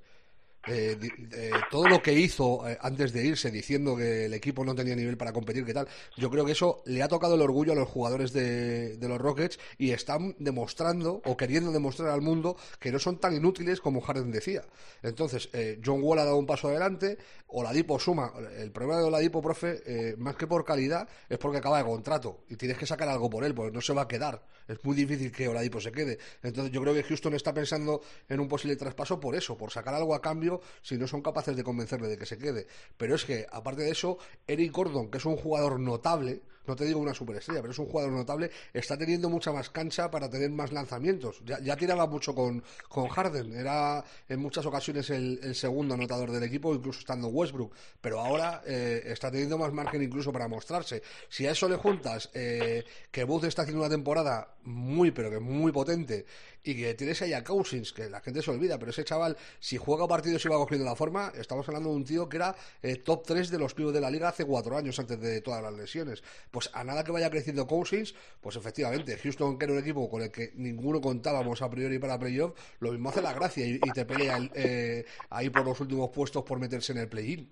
[0.67, 0.95] eh,
[1.31, 4.95] eh, todo lo que hizo eh, antes de irse diciendo que el equipo no tenía
[4.95, 5.87] nivel para competir, ¿qué tal?
[6.17, 9.59] Yo creo que eso le ha tocado el orgullo a los jugadores de, los Rockets
[9.79, 14.31] y están demostrando o queriendo demostrar al mundo que no son tan inútiles como Harden
[14.31, 14.61] decía.
[15.01, 15.49] Entonces,
[15.83, 18.31] John Wall ha dado un paso adelante, Oladipo suma.
[18.57, 22.55] El problema de Oladipo, profe, más que por calidad, es porque acaba de contrato y
[22.55, 24.43] tienes que sacar algo por él, porque no se va a quedar.
[24.67, 26.17] Es muy difícil que Oladipo se quede.
[26.43, 29.93] Entonces, yo creo que Houston está pensando en un posible traspaso por eso, por sacar
[29.93, 32.67] algo a cambio si no son capaces de convencerle de que se quede.
[32.97, 36.85] Pero es que, aparte de eso, Eric Gordon, que es un jugador notable, no te
[36.85, 40.49] digo una superestrella, pero es un jugador notable, está teniendo mucha más cancha para tener
[40.51, 41.41] más lanzamientos.
[41.45, 46.73] Ya, tiraba mucho con, con Harden, era en muchas ocasiones el, segundo anotador del equipo,
[46.73, 51.01] incluso estando Westbrook, pero ahora eh, está teniendo más margen incluso para mostrarse.
[51.29, 55.39] Si a eso le juntas eh, que Booth está haciendo una temporada muy, pero que
[55.39, 56.25] muy potente
[56.63, 59.77] y que tienes ahí a Cousins, que la gente se olvida, pero ese chaval, si
[59.77, 62.97] juega partidos y va cogiendo la forma, estamos hablando de un tío que era eh,
[62.97, 65.73] top 3 de los pibos de la liga hace cuatro años antes de todas las
[65.73, 66.23] lesiones.
[66.51, 70.21] Pues a nada que vaya creciendo Cousins, pues efectivamente, Houston, que era un equipo con
[70.21, 74.05] el que ninguno contábamos a priori para playoff, lo mismo hace la gracia y, te
[74.05, 77.49] pelea eh, ahí por los últimos puestos por meterse en el play-in.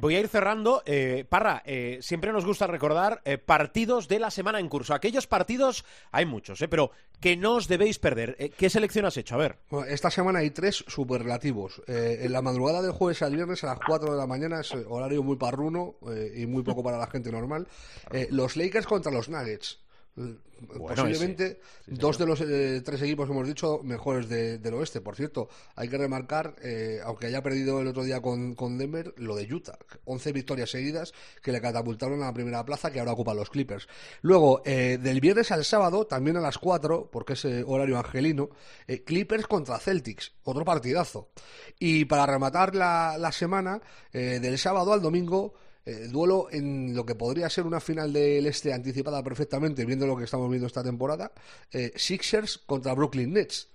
[0.00, 0.82] Voy a ir cerrando.
[0.84, 1.62] Eh, Parra,
[2.00, 4.94] siempre nos gusta recordar partidos de la semana en curso.
[4.94, 5.84] Aquellos partidos,
[6.14, 9.34] hay muchos, pero que no os debéis perder eh, ¿Qué selección has hecho?
[9.34, 9.58] A ver.
[9.88, 11.82] esta semana hay tres superlativos.
[11.86, 14.72] Eh, en la madrugada del jueves al viernes a las 4 de la mañana es
[14.88, 17.66] horario muy parruno eh, y muy poco para la gente normal.
[18.30, 19.83] los Lakers contra los Nuggets.
[20.14, 25.00] Posiblemente dos de los eh, tres equipos que hemos dicho mejores del oeste.
[25.00, 29.34] Por cierto, hay que remarcar, eh, aunque haya perdido el otro día con, Denver, lo
[29.34, 29.76] de Utah.
[30.04, 31.12] 11 victorias seguidas
[31.42, 33.88] que le catapultaron a la primera plaza que ahora ocupan los Clippers.
[34.22, 38.50] Luego, eh, del viernes al sábado, también a las 4, porque es horario angelino,
[39.04, 40.32] Clippers contra Celtics.
[40.44, 41.30] Otro partidazo.
[41.78, 43.80] Y para rematar la, la semana,
[44.12, 45.54] del sábado al domingo,
[45.86, 50.16] eh, duelo en lo que podría ser una final del este anticipada perfectamente, viendo lo
[50.16, 51.32] que estamos viendo esta temporada.
[51.72, 53.68] Eh, Sixers contra Brooklyn Nets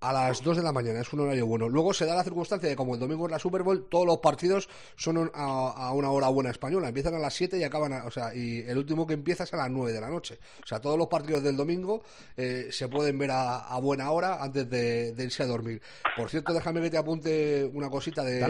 [0.00, 1.68] a las 2 de la mañana, es un horario bueno.
[1.68, 4.18] Luego se da la circunstancia de como el domingo es la Super Bowl, todos los
[4.18, 8.10] partidos son a, una hora buena española, empiezan a las 7 y acaban, a, o
[8.10, 10.38] sea, y el último que empieza es a las 9 de la noche.
[10.62, 12.02] O sea, todos los partidos del domingo
[12.36, 15.82] eh, se pueden ver a, buena hora antes de, irse a dormir.
[16.16, 18.40] Por cierto, déjame que te apunte una cosita de,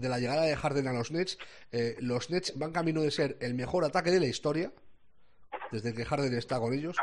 [0.00, 1.38] la llegada de Harden a los Nets.
[1.72, 4.72] Eh, los Nets van camino de ser el mejor ataque de la historia
[5.72, 6.96] desde que Harden está con ellos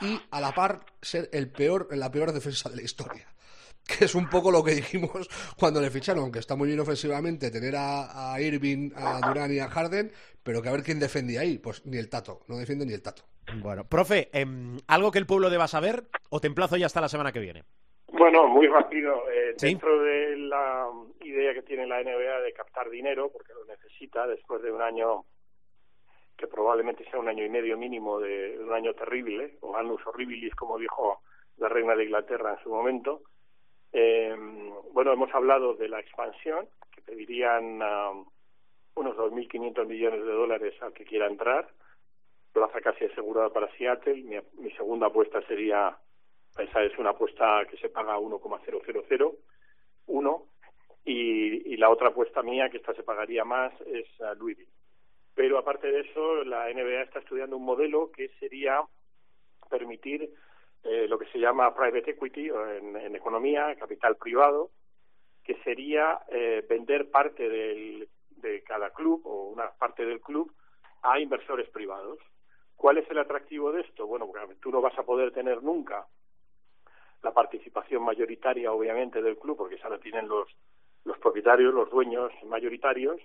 [0.00, 3.26] y a la par ser el peor, la peor defensa de la historia.
[3.82, 5.28] Que es un poco lo que dijimos
[5.58, 9.68] cuando le ficharon, que está muy bien ofensivamente tener a, Irving, a Durán y a
[9.68, 11.58] Harden, pero que a ver quién defendía ahí.
[11.58, 13.24] Pues ni el tato, no defiende ni el tato.
[13.60, 17.08] Bueno, profe, em, ¿algo que el pueblo deba saber o te emplazo ya hasta la
[17.08, 17.64] semana que viene?
[18.12, 19.28] Bueno, muy rápido.
[19.30, 20.86] Eh, dentro de la
[21.22, 25.24] idea que tiene la NBA de captar dinero, porque lo necesita después de un año
[26.42, 30.52] que probablemente sea un año y medio mínimo de, un año terrible, o annus horribilis,
[30.56, 31.20] como dijo
[31.58, 33.22] la reina de Inglaterra en su momento.
[33.92, 34.36] Eh,
[34.92, 38.26] bueno, hemos hablado de la expansión, que pedirían uh,
[38.96, 41.68] unos 2.500 millones de dólares al que quiera entrar,
[42.52, 44.42] plaza casi asegurada para Seattle.
[44.58, 45.96] Mi, segunda apuesta sería,
[46.58, 50.42] esa es una apuesta que se paga 1,0001,
[51.04, 54.72] y, y la otra apuesta mía, que esta se pagaría más, es uh, Louisville.
[55.34, 58.82] Pero aparte de eso, la NBA está estudiando un modelo que sería
[59.70, 60.30] permitir
[60.84, 64.70] eh, lo que se llama private equity en, en economía, capital privado,
[65.42, 70.52] que sería eh, vender parte del, de cada club o una parte del club
[71.02, 72.18] a inversores privados.
[72.76, 74.06] ¿Cuál es el atractivo de esto?
[74.06, 76.06] Bueno, porque tú no vas a poder tener nunca
[77.22, 80.48] la participación mayoritaria, obviamente, del club, porque esa la tienen los,
[81.04, 83.20] los propietarios, los dueños mayoritarios,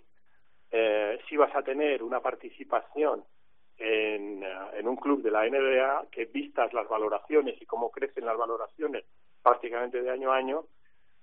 [0.71, 3.23] eh, si vas a tener una participación
[3.77, 8.25] en, eh, en, un club de la NBA que vistas las valoraciones y cómo crecen
[8.25, 9.05] las valoraciones
[9.41, 10.65] prácticamente de año a año,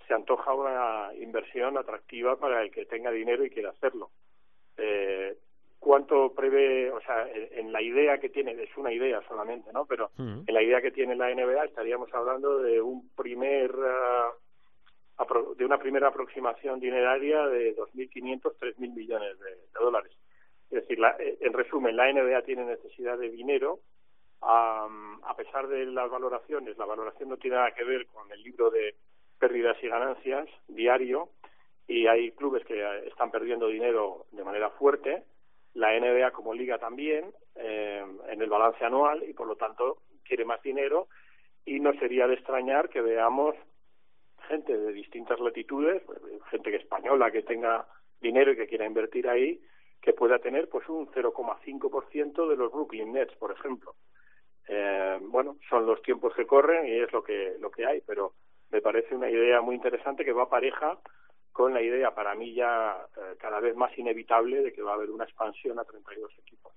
[0.07, 4.11] se antoja una inversión atractiva para el que tenga dinero y quiera hacerlo.
[4.77, 5.37] Eh,
[5.79, 9.85] ¿Cuánto prevé, o sea, en, la idea que tiene, es una idea solamente, ¿no?
[9.85, 14.33] Pero en la idea que tiene la NBA estaríamos hablando de un primer uh,
[15.57, 20.13] de una primera aproximación dineraria de 2.500, 3.000 millones de, dólares.
[20.71, 23.81] Es decir, la, eh, en resumen, la NBA tiene necesidad de dinero.
[24.43, 28.71] a pesar de las valoraciones, la valoración no tiene nada que ver con el libro
[28.71, 28.95] de
[29.39, 31.31] pérdidas y ganancias diario
[31.87, 35.25] y hay clubes que están perdiendo dinero de manera fuerte.
[35.75, 40.45] La NBA como liga también eh, en el balance anual y por lo tanto quiere
[40.45, 41.09] más dinero
[41.67, 43.55] y no sería de extrañar que veamos
[44.49, 46.03] gente de distintas latitudes,
[46.51, 47.87] gente que española que tenga
[48.21, 49.61] dinero y que quiera invertir ahí,
[50.01, 53.95] que pueda tener pues un 0,5% de los Brooklyn Nets, por ejemplo.
[54.69, 58.33] Eh, bueno, son los tiempos que corren y es lo que lo que hay, pero
[58.71, 60.99] me parece una idea muy interesante que va pareja
[61.53, 64.95] con la idea para mí ya eh, cada vez más inevitable de que va a
[64.95, 66.73] haber una expansión a 32 equipos.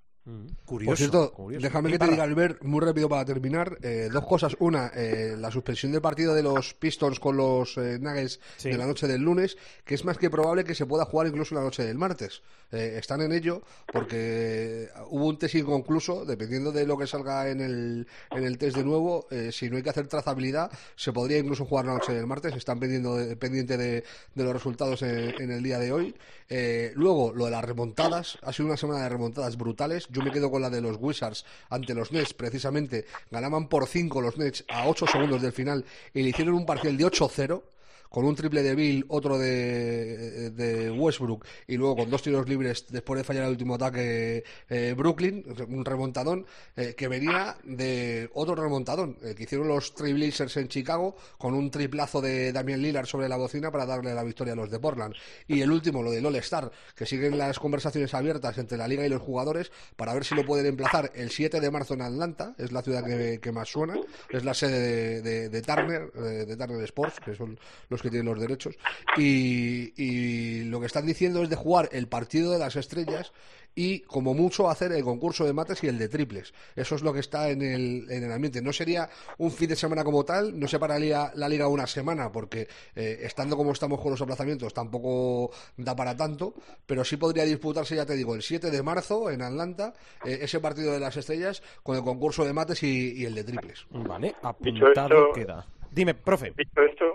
[0.65, 0.89] Curioso.
[0.91, 1.63] Por cierto, curioso.
[1.63, 4.55] déjame que te diga, Albert, muy rápido para terminar, eh, dos cosas.
[4.59, 8.69] Una, eh, la suspensión del partido de los Pistons con los eh, Nuggets Sí.
[8.69, 11.55] de la noche del lunes, que es más que probable que se pueda jugar incluso
[11.55, 12.41] la noche del martes.
[12.73, 13.61] Eh, están en ello
[13.93, 18.75] porque hubo un test inconcluso, dependiendo de lo que salga en el, en el test
[18.75, 22.13] de nuevo, eh, si no hay que hacer trazabilidad, se podría incluso jugar la noche
[22.13, 22.53] del martes.
[22.55, 24.03] Están pendiente, pendiente de,
[24.35, 26.15] de los resultados en, en el día de hoy.
[26.49, 30.07] Eh, luego, lo de las remontadas, ha sido una semana de remontadas brutales.
[30.09, 33.05] Yo me quedo con la de los Wizards ante los Nets, precisamente.
[33.31, 36.95] Ganaban por 5 los Nets a 8 segundos del final y le hicieron un parcial
[36.95, 37.61] de 8-0
[38.09, 42.85] con un triple de Bill, otro de, de Westbrook y luego con dos tiros libres
[42.89, 46.45] después de fallar el último ataque eh, Brooklyn, un remontadón
[46.75, 51.69] eh, que venía de otro remontadón eh, que hicieron los Trailblazers en Chicago con un
[51.71, 55.13] triplazo de Damian Lillard sobre la bocina para darle la victoria a los de Portland.
[55.47, 59.09] Y el último, lo del All-Star, que siguen las conversaciones abiertas entre la liga y
[59.09, 62.71] los jugadores para ver si lo pueden emplazar el 7 de marzo en Atlanta, es
[62.71, 63.03] la ciudad
[63.39, 63.95] que, más suena,
[64.29, 68.09] es la sede de, de- de Turner, eh, de Turner Sports, que son los que
[68.09, 68.75] tienen los derechos.
[69.17, 73.31] Y, y lo que están diciendo es de jugar el partido de las estrellas
[73.75, 76.51] y como mucho hacer el concurso de mates y el de triples.
[76.75, 78.59] Eso es lo que está en el, en el ambiente.
[78.59, 82.31] No sería un fin de semana como tal, no se pararía la liga una semana,
[82.31, 86.55] porque eh, estando como estamos con los aplazamientos tampoco da para tanto,
[86.87, 89.93] pero sí podría disputarse, ya te digo, el 7 de marzo en Atlanta,
[90.25, 93.43] eh, ese partido de las estrellas con el concurso de mates y, y el de
[93.43, 93.85] triples.
[93.91, 95.67] Vale, apuntado esto- queda.
[95.91, 96.51] Dime, profe.
[96.57, 97.05] Dicho esto,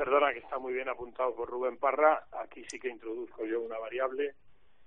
[0.00, 3.78] perdona que está muy bien apuntado por Rubén Parra, aquí sí que introduzco yo una
[3.78, 4.32] variable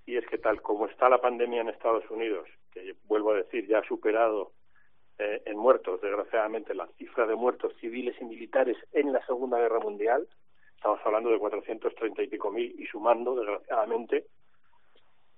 [0.07, 3.67] y es que tal como está la pandemia en Estados Unidos, que vuelvo a decir
[3.67, 4.53] ya ha superado
[5.19, 9.79] eh, en muertos, desgraciadamente, la cifra de muertos civiles y militares en la Segunda Guerra
[9.79, 10.27] Mundial,
[10.75, 14.25] estamos hablando de 430 y pico mil y sumando, desgraciadamente,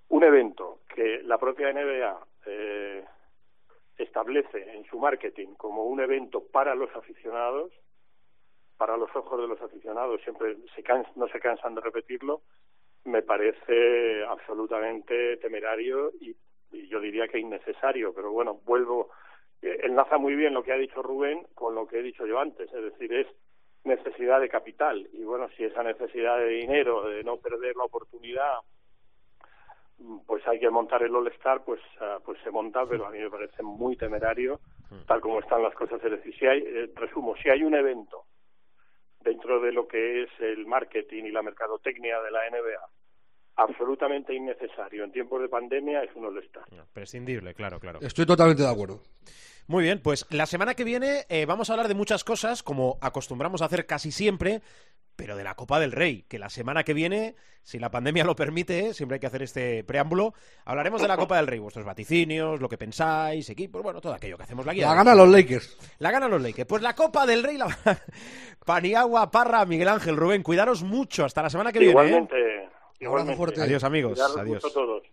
[0.08, 3.04] un evento que la propia NBA eh,
[3.98, 7.74] establece en su marketing como un evento para los aficionados,
[8.78, 12.42] para los ojos de los aficionados, siempre se cans- no se cansan de repetirlo,
[13.06, 16.36] me parece absolutamente temerario y,
[16.72, 19.10] y yo diría que innecesario, pero bueno, vuelvo,
[19.62, 22.40] eh, enlaza muy bien lo que ha dicho Rubén con lo que he dicho yo
[22.40, 23.28] antes, es decir, es
[23.84, 25.08] necesidad de capital.
[25.14, 28.58] Y bueno, si esa necesidad de dinero, de no perder la oportunidad,
[30.00, 33.20] mm, pues hay que montar el All-Star, pues, ah, pues se monta, pero a mí
[33.20, 34.60] me parece muy temerario,
[35.06, 36.04] tal como están las cosas.
[36.04, 38.24] Es decir, si hay, eh, resumo, si hay un evento
[39.26, 42.90] dentro de lo que es el marketing y la mercadotecnia de la NBA
[43.58, 46.66] absolutamente innecesario en tiempos de pandemia es un All-Star.
[46.94, 48.00] Prescindible, claro, claro.
[48.02, 49.02] Estoy totalmente de acuerdo.
[49.68, 52.98] Muy bien, pues la semana que viene eh, vamos a hablar de muchas cosas, como
[53.02, 54.62] acostumbramos a hacer casi siempre,
[55.16, 58.36] pero de la Copa del Rey, que la semana que viene, si la pandemia lo
[58.36, 60.34] permite, siempre hay que hacer este preámbulo,
[60.66, 64.38] hablaremos de la Copa del Rey, vuestros vaticinios, lo que pensáis, equipos, bueno, todo aquello
[64.38, 64.88] que hacemos la guía.
[64.88, 65.78] La ganan los Lakers.
[65.98, 66.68] La ganan los Lakers.
[66.68, 67.68] Pues la Copa del Rey, la...
[68.66, 71.94] Paniagua, Parra, Miguel Ángel, Rubén, cuidaros mucho, hasta la semana que viene.
[71.94, 72.06] ¿eh?
[72.06, 73.38] Igualmente, igualmente.
[73.38, 73.62] fuerte.
[73.62, 74.64] Adiós, amigos, Cuidaros adiós.
[74.64, 75.04] mucho todos.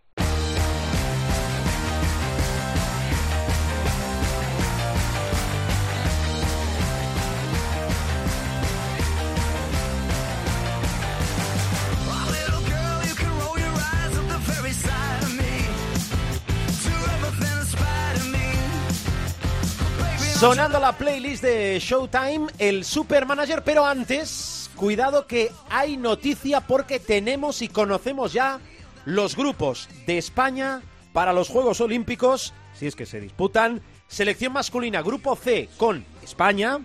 [20.43, 27.61] Sonando la playlist de Showtime, el Supermanager, pero antes, cuidado que hay noticia porque tenemos
[27.61, 28.59] y conocemos ya
[29.05, 30.81] los grupos de España
[31.13, 33.81] para los Juegos Olímpicos, si es que se disputan.
[34.09, 36.79] Selección masculina, grupo C con España,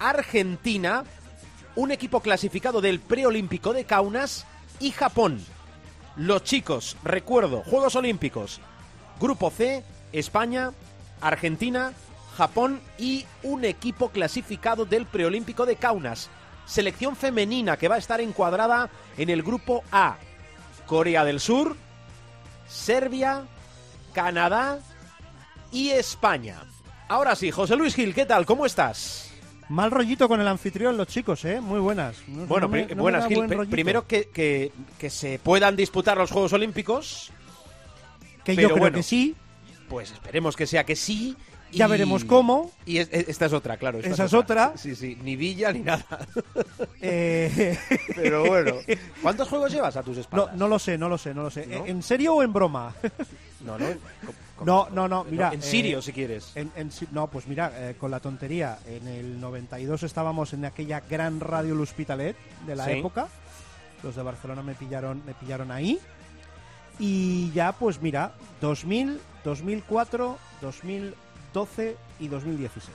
[0.00, 1.04] Argentina,
[1.76, 4.44] un equipo clasificado del preolímpico de Kaunas
[4.80, 5.40] y Japón.
[6.16, 8.60] Los chicos, recuerdo, Juegos Olímpicos,
[9.20, 10.72] Grupo C, España,
[11.20, 11.92] Argentina,
[12.34, 16.28] Japón y un equipo clasificado del preolímpico de Kaunas.
[16.66, 20.16] Selección femenina que va a estar encuadrada en el grupo A.
[20.86, 21.76] Corea del Sur,
[22.68, 23.44] Serbia,
[24.12, 24.78] Canadá
[25.72, 26.62] y España.
[27.08, 28.46] Ahora sí, José Luis Gil, ¿qué tal?
[28.46, 29.30] ¿Cómo estás?
[29.68, 31.60] Mal rollito con el anfitrión, los chicos, ¿eh?
[31.60, 32.16] Muy buenas.
[32.28, 33.46] No- Bueno, no me- pri- no me buenas, Gil.
[33.46, 33.70] buen.
[33.70, 37.30] Primero que, que- que se puedan disputar los Juegos Olímpicos,
[38.44, 38.96] que yo creo bueno.
[38.96, 39.34] que sí.
[39.88, 41.36] pues esperemos que sea que sí.
[41.74, 42.70] Ya y- veremos cómo.
[42.86, 43.98] Y es- es- esta es otra, claro.
[43.98, 44.72] esta Esa es otra.
[44.76, 46.04] Sí, sí, ni Villa ni nada.
[47.06, 47.78] Eh,
[48.16, 48.76] Pero bueno.
[49.22, 50.56] ¿Cuántos juegos llevas a tus espaldas?
[50.56, 51.66] no lo sé, no lo sé, no lo sé.
[51.66, 51.84] ¿No?
[51.86, 52.94] ¿En serio o en broma?
[53.60, 53.78] no.
[53.78, 53.86] no,
[54.64, 55.52] No, no, no, mira.
[55.52, 56.52] en eh, Sirio, si quieres.
[56.54, 60.64] En, en si- no, pues mira, eh, con la tontería, en el 92 estábamos en
[60.64, 62.92] aquella gran radio L'Hospitalet de la Sí.
[62.92, 63.26] época.
[64.04, 65.98] Los de Barcelona me pillaron, me pillaron ahí.
[67.00, 70.38] Y ya, pues mira, 2000, 2004,
[71.54, 72.94] 2012 y 2016.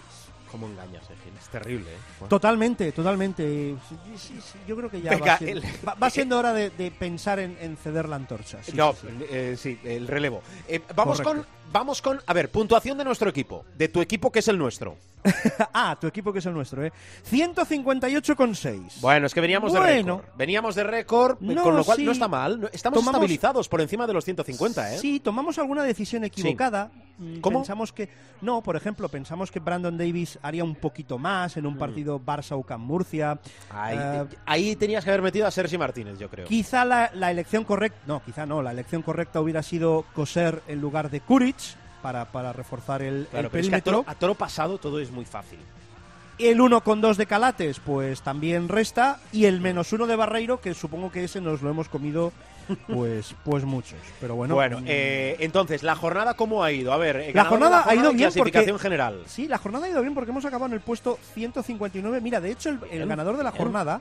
[0.51, 1.31] ¿Cómo engañas, Egil?
[1.39, 1.97] Es terrible, ¿eh?
[2.19, 2.29] Bueno.
[2.29, 3.75] Totalmente, totalmente.
[3.87, 6.53] Sí, sí, sí, yo creo que ya Venga, va, siendo, el- va- va siendo hora
[6.53, 8.61] de, de pensar en, en ceder la antorcha.
[8.63, 8.95] Sí, no,
[9.29, 10.41] eh, sí, el relevo.
[10.67, 11.45] Eh, vamos Correcto.
[11.45, 14.57] con, vamos con, a ver, puntuación de nuestro equipo, de tu equipo que es el
[14.57, 14.97] nuestro.
[15.73, 16.93] ah, tu equipo que es el nuestro, ¿eh?
[17.29, 19.01] 158,6.
[19.01, 20.21] Bueno, es que veníamos de récord.
[20.37, 22.03] Veníamos de récord, No, con lo cual sí.
[22.05, 22.69] no está mal.
[22.73, 24.97] Estamos Tomamos- estabilizados por encima de los 150, ¿eh?
[24.97, 26.89] Sí, tomamos alguna decisión equivocada.
[27.17, 27.59] Mm, ¿Cómo?
[27.59, 28.07] Pensamos que
[28.41, 32.57] no, por ejemplo, pensamos que Brandon Davis haría un poquito más en un partido Barça
[32.57, 33.35] UCAM Murcia.
[33.35, 33.39] Mm.
[33.75, 36.47] Ahí, Eh, ahí tenías que haber metido a Sergi Martínez, yo creo.
[36.47, 40.79] Quizá la, la elección correcta, no, quizá no, la elección correcta hubiera sido coser en
[40.79, 41.58] lugar de Kuric
[42.01, 44.99] para, para reforzar el, Claro, el pero es que a toro, a toro pasado todo
[44.99, 45.59] es muy fácil.
[46.37, 49.19] El 1 con 2 de Calates, pues también resta.
[49.33, 52.31] Y el menos 1 de Barreiro, que supongo que ese nos lo hemos comido,
[52.87, 53.99] pues, pues muchos.
[54.21, 54.55] Pero bueno.
[54.55, 56.93] Bueno, mm, eh, entonces, ¿la jornada cómo ha ido?
[56.93, 59.21] A ver, eh, La jornada ha ido bien clasificación porque- general.
[59.25, 62.21] Sí, la jornada ha ido bien porque hemos acabado en el puesto 159.
[62.21, 63.99] Mira, de hecho, el, el ganador de la jornada,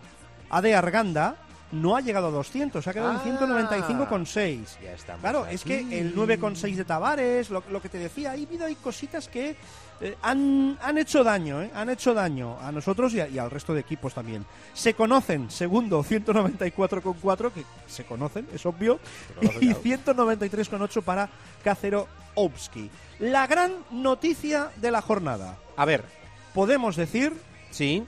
[0.49, 1.35] Ade Arganda,
[1.73, 3.23] no ha llegado a 200, se ha quedado Ah.
[3.25, 4.79] en 195,6.
[4.83, 5.55] Ya estamos Claro, aquí.
[5.55, 9.29] es que el 9,6 de Tavares, lo, lo que te decía, ahí habido hay cositas
[9.29, 9.57] que
[10.01, 11.71] eh, han, han hecho daño, ¿eh?
[11.75, 14.47] han hecho daño a nosotros y, a- y al resto de equipos también.
[14.73, 19.01] Se conocen, segundo 194,4, que se conocen, es obvio,
[19.37, 20.15] conocen, y claro.
[20.15, 21.29] 193,8 para
[21.65, 22.89] Cacero Obski.
[23.19, 25.57] La gran noticia de la jornada.
[25.77, 26.05] A ver,
[26.55, 27.35] Podemos decir,
[27.71, 28.05] sí.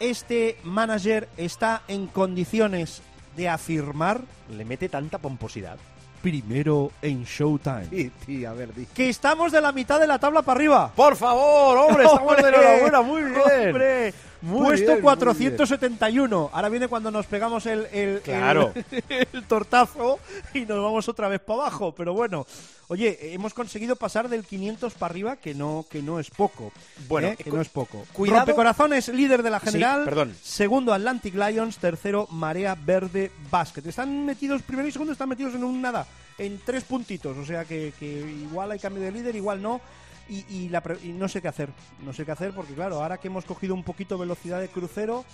[0.00, 3.02] Este manager está en condiciones
[3.36, 4.20] de afirmar
[4.56, 5.76] Le mete tanta pomposidad.
[6.22, 7.86] primero en Showtime.
[7.90, 8.86] Sí, sí, a ver, di.
[8.86, 10.92] Que estamos de la mitad de la tabla para arriba.
[10.96, 13.68] Por favor, hombre, estamos de enhorabuena, muy bien.
[13.68, 14.14] ¡Hombre!
[14.44, 16.50] Muy Puesto bien, muy 471.
[16.52, 18.72] Ahora viene cuando nos pegamos el, el, Claro.
[18.90, 20.18] el- el tortazo
[20.52, 21.94] y nos vamos otra vez para abajo.
[21.96, 22.46] Pero bueno,
[22.88, 26.72] oye, hemos conseguido pasar del 500 para arriba, que no, que no es poco.
[27.08, 27.36] Bueno, ¿eh?
[27.36, 28.04] que no es poco.
[28.12, 30.04] cuidado- Rompecorazones, líder de la Sí, general.
[30.04, 30.34] perdón.
[30.42, 31.78] Segundo, Atlantic Lions.
[31.78, 33.82] Tercero, Marea Verde Basket.
[33.86, 36.06] Están metidos, primero y segundo, están metidos en un nada,
[36.38, 37.36] en tres puntitos.
[37.38, 39.80] O sea que, que igual hay cambio de líder, igual no.
[40.28, 41.70] Y, y la y no sé qué hacer.
[42.00, 45.24] No sé qué hacer porque, claro, ahora que hemos cogido un poquito velocidad de crucero,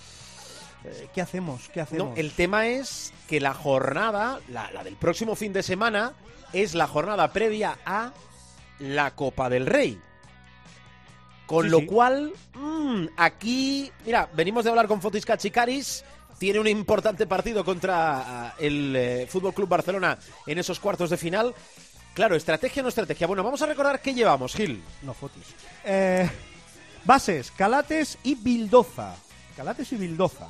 [0.83, 1.69] eh, ¿qué hacemos?
[1.69, 2.09] ¿Qué hacemos?
[2.09, 6.13] No, el tema es que la jornada, la, la del próximo fin de semana,
[6.53, 8.11] es la jornada previa a
[8.79, 9.99] la Copa del Rey.
[11.45, 11.85] Con Sí, lo sí.
[11.85, 16.03] cual, mm, aquí, mira, venimos de hablar con Fotis Cachicaris.
[16.37, 20.17] Tiene un importante partido contra ah, el eh, Fútbol Club Barcelona
[20.47, 21.53] en esos cuartos de final.
[22.13, 23.25] Claro, estrategia o no estrategia.
[23.27, 24.83] Bueno, vamos a recordar qué llevamos, Gil.
[25.01, 25.43] No, fotis.
[25.85, 26.29] Eh,
[27.05, 29.15] bases, Calates y Bildoza.
[29.55, 30.47] Calates y Bildoza.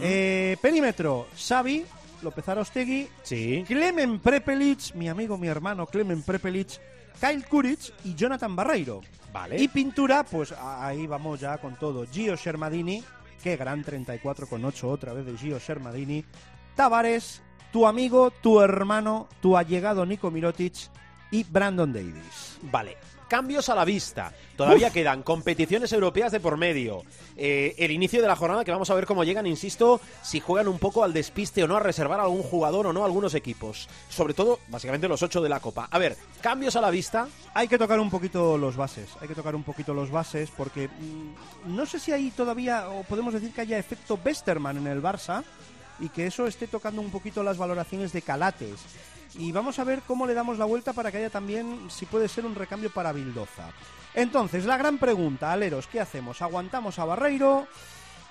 [0.00, 1.84] Eh, perímetro, Xavi,
[2.22, 3.64] López Arostegui, Sí.
[3.66, 6.68] Clemen Prepelic, mi amigo, mi hermano Clemen Prepelic,
[7.20, 9.00] Kyle Kuric y Jonathan Barreiro.
[9.32, 9.56] Vale.
[9.58, 12.04] Y pintura, pues ahí vamos ya con todo.
[12.06, 13.02] Gio Shermadini,
[13.42, 16.24] qué gran 34,8 otra vez de Gio Shermadini.
[16.74, 17.40] Tavares,
[17.72, 20.74] tu amigo, tu hermano, tu allegado Nico Mirotic
[21.30, 22.58] y Brandon Davis.
[22.62, 22.96] Vale.
[23.28, 24.32] Cambios a la vista.
[24.56, 24.92] Todavía Uf.
[24.92, 27.04] quedan competiciones europeas de por medio.
[27.36, 30.66] Eh, el inicio de la jornada que vamos a ver cómo llegan, insisto, si juegan
[30.66, 33.34] un poco al despiste o no, a reservar a algún jugador o no a algunos
[33.34, 33.88] equipos.
[34.08, 35.86] Sobre todo, básicamente, los ocho de la Copa.
[35.92, 37.28] A ver, cambios a la vista.
[37.54, 40.88] Hay que tocar un poquito los bases, hay que tocar un poquito los bases porque
[40.88, 45.00] mm, no sé si hay todavía, o podemos decir que haya efecto Westerman en el
[45.00, 45.44] Barça
[46.00, 48.80] y que eso esté tocando un poquito las valoraciones de Calates.
[49.34, 52.28] Y vamos a ver cómo le damos la vuelta para que haya también, si puede
[52.28, 53.70] ser, un recambio para Bildoza.
[54.14, 56.42] Entonces, la gran pregunta, Aleros, ¿qué hacemos?
[56.42, 57.68] ¿Aguantamos a Barreiro?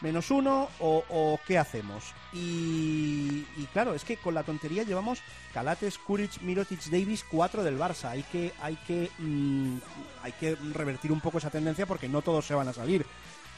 [0.02, 2.14] menos uno o, qué hacemos.
[2.32, 5.22] Y, y claro, es que con la tontería llevamos
[5.54, 8.12] Calates, Kuric, Mirotic, Davis, cuatro del Barça.
[8.12, 9.78] Hay que, hay que, mm,
[10.24, 13.06] hay que revertir un poco esa tendencia porque no todos se van a salir.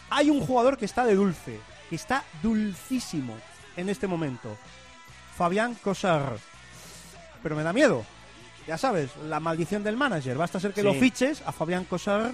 [0.09, 1.59] Hay un jugador que está de dulce,
[1.89, 3.37] que está dulcísimo
[3.77, 4.57] en este momento.
[5.35, 6.37] Fabián Cosar.
[7.43, 8.03] Pero me da miedo.
[8.67, 10.37] Ya sabes, la maldición del manager.
[10.37, 10.87] Basta ser que Sí.
[10.87, 12.33] lo fiches a Fabián Cosar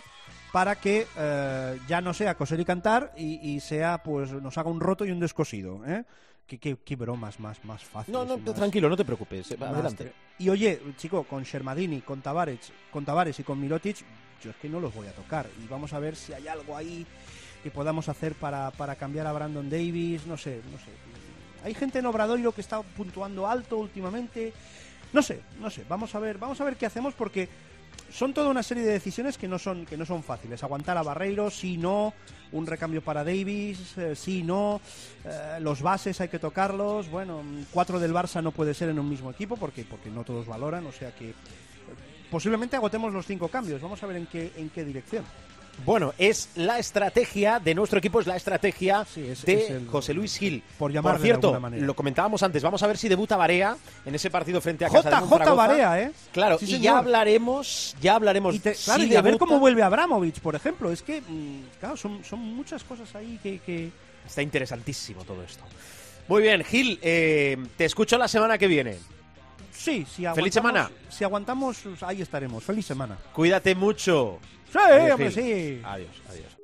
[0.51, 4.69] para que eh, ya no sea coser y cantar y, y sea, pues, nos haga
[4.69, 5.81] un roto y un descosido.
[5.85, 6.03] ¿eh?
[6.45, 8.13] Qué, qué- qué bromas más, más fáciles.
[8.17, 9.51] No, no, más- tranquilo, no te preocupes.
[9.51, 10.13] eh, Adelante.
[10.39, 13.97] Y oye, chico, con Shermadini, con Tavares, con Tavares y con Mirotic,
[14.43, 15.45] yo es que no los voy a tocar.
[15.63, 17.05] Y vamos a ver si hay algo ahí
[17.63, 20.91] que podamos hacer para, para cambiar a Brandon Davis, no sé, no sé.
[21.63, 24.53] Hay gente en Obradoiro que está puntuando alto últimamente.
[25.13, 25.83] No sé, no sé.
[25.87, 27.49] Vamos a ver, vamos a ver qué hacemos porque
[28.11, 30.63] son toda una serie de decisiones que no son que no son fáciles.
[30.63, 32.13] Aguantar a Barreiro, si no,
[32.51, 34.81] un recambio para Davis, eh, si no,
[35.25, 37.09] eh, los bases hay que tocarlos.
[37.09, 40.45] Bueno, cuatro del Barça no puede ser en un mismo equipo porque porque no todos
[40.45, 41.33] valoran, o sea que eh,
[42.31, 43.81] posiblemente agotemos los cinco cambios.
[43.81, 45.25] Vamos a ver en qué, en qué dirección.
[45.85, 49.87] Bueno, es la estrategia de nuestro equipo, es la estrategia Sí, es- de es el-
[49.87, 50.61] José Luis Gil.
[50.77, 54.59] por de cierto, lo comentábamos antes, vamos a ver si debuta Barea en ese partido
[54.59, 55.67] frente a Casa de J, J Monzaragoza.
[55.67, 56.11] Barea, ¿eh?
[56.33, 56.81] Claro, Sí, y señor.
[56.83, 58.55] ya hablaremos, ya hablaremos.
[58.55, 60.91] Y, te- si claro, y a ver cómo vuelve Abramovich, por ejemplo.
[60.91, 63.59] Es que, mm, claro, son, son muchas cosas ahí que...
[63.59, 63.91] que...
[64.25, 65.63] Está interesantísimo todo esto.
[66.27, 68.97] Muy bien, Gil, eh, te escucho la semana que viene.
[69.71, 70.91] Sí, si aguantamos, Feliz semana.
[71.09, 72.63] Si aguantamos, ahí estaremos.
[72.63, 73.17] Feliz semana.
[73.31, 74.39] Cuídate mucho.
[74.71, 75.81] Sí, hombre, sí.
[75.83, 76.56] Adiós, adiós.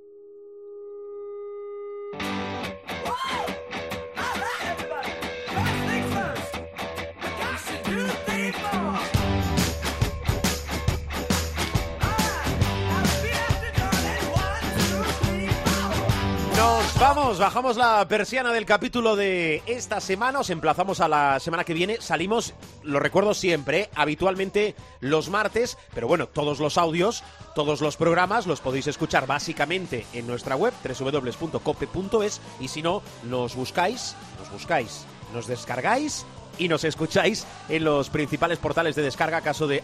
[17.34, 21.64] Nos vamos, bajamos la persiana del capítulo de esta semana, os emplazamos a la semana
[21.64, 22.54] que viene, salimos,
[22.84, 23.90] lo recuerdo siempre, ¿eh?
[23.96, 27.24] habitualmente los martes, pero bueno, todos los audios,
[27.56, 33.56] todos los programas los podéis escuchar básicamente en nuestra web, www.cope.es, y si no, nos
[33.56, 35.04] buscáis, nos buscáis,
[35.34, 36.28] nos descargáis
[36.60, 39.82] y nos escucháis en los principales portales de descarga, caso de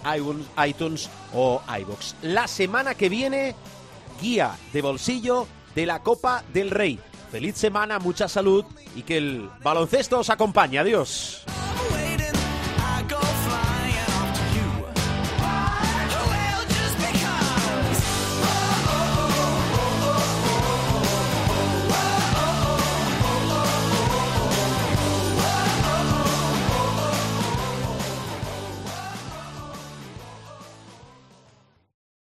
[0.68, 2.16] iTunes o iBox.
[2.22, 3.56] La semana que viene
[4.22, 7.00] guía de bolsillo de la Copa del Rey.
[7.32, 8.66] Feliz semana, mucha salud
[8.96, 10.80] y que el baloncesto os acompañe.
[10.80, 11.44] Adiós.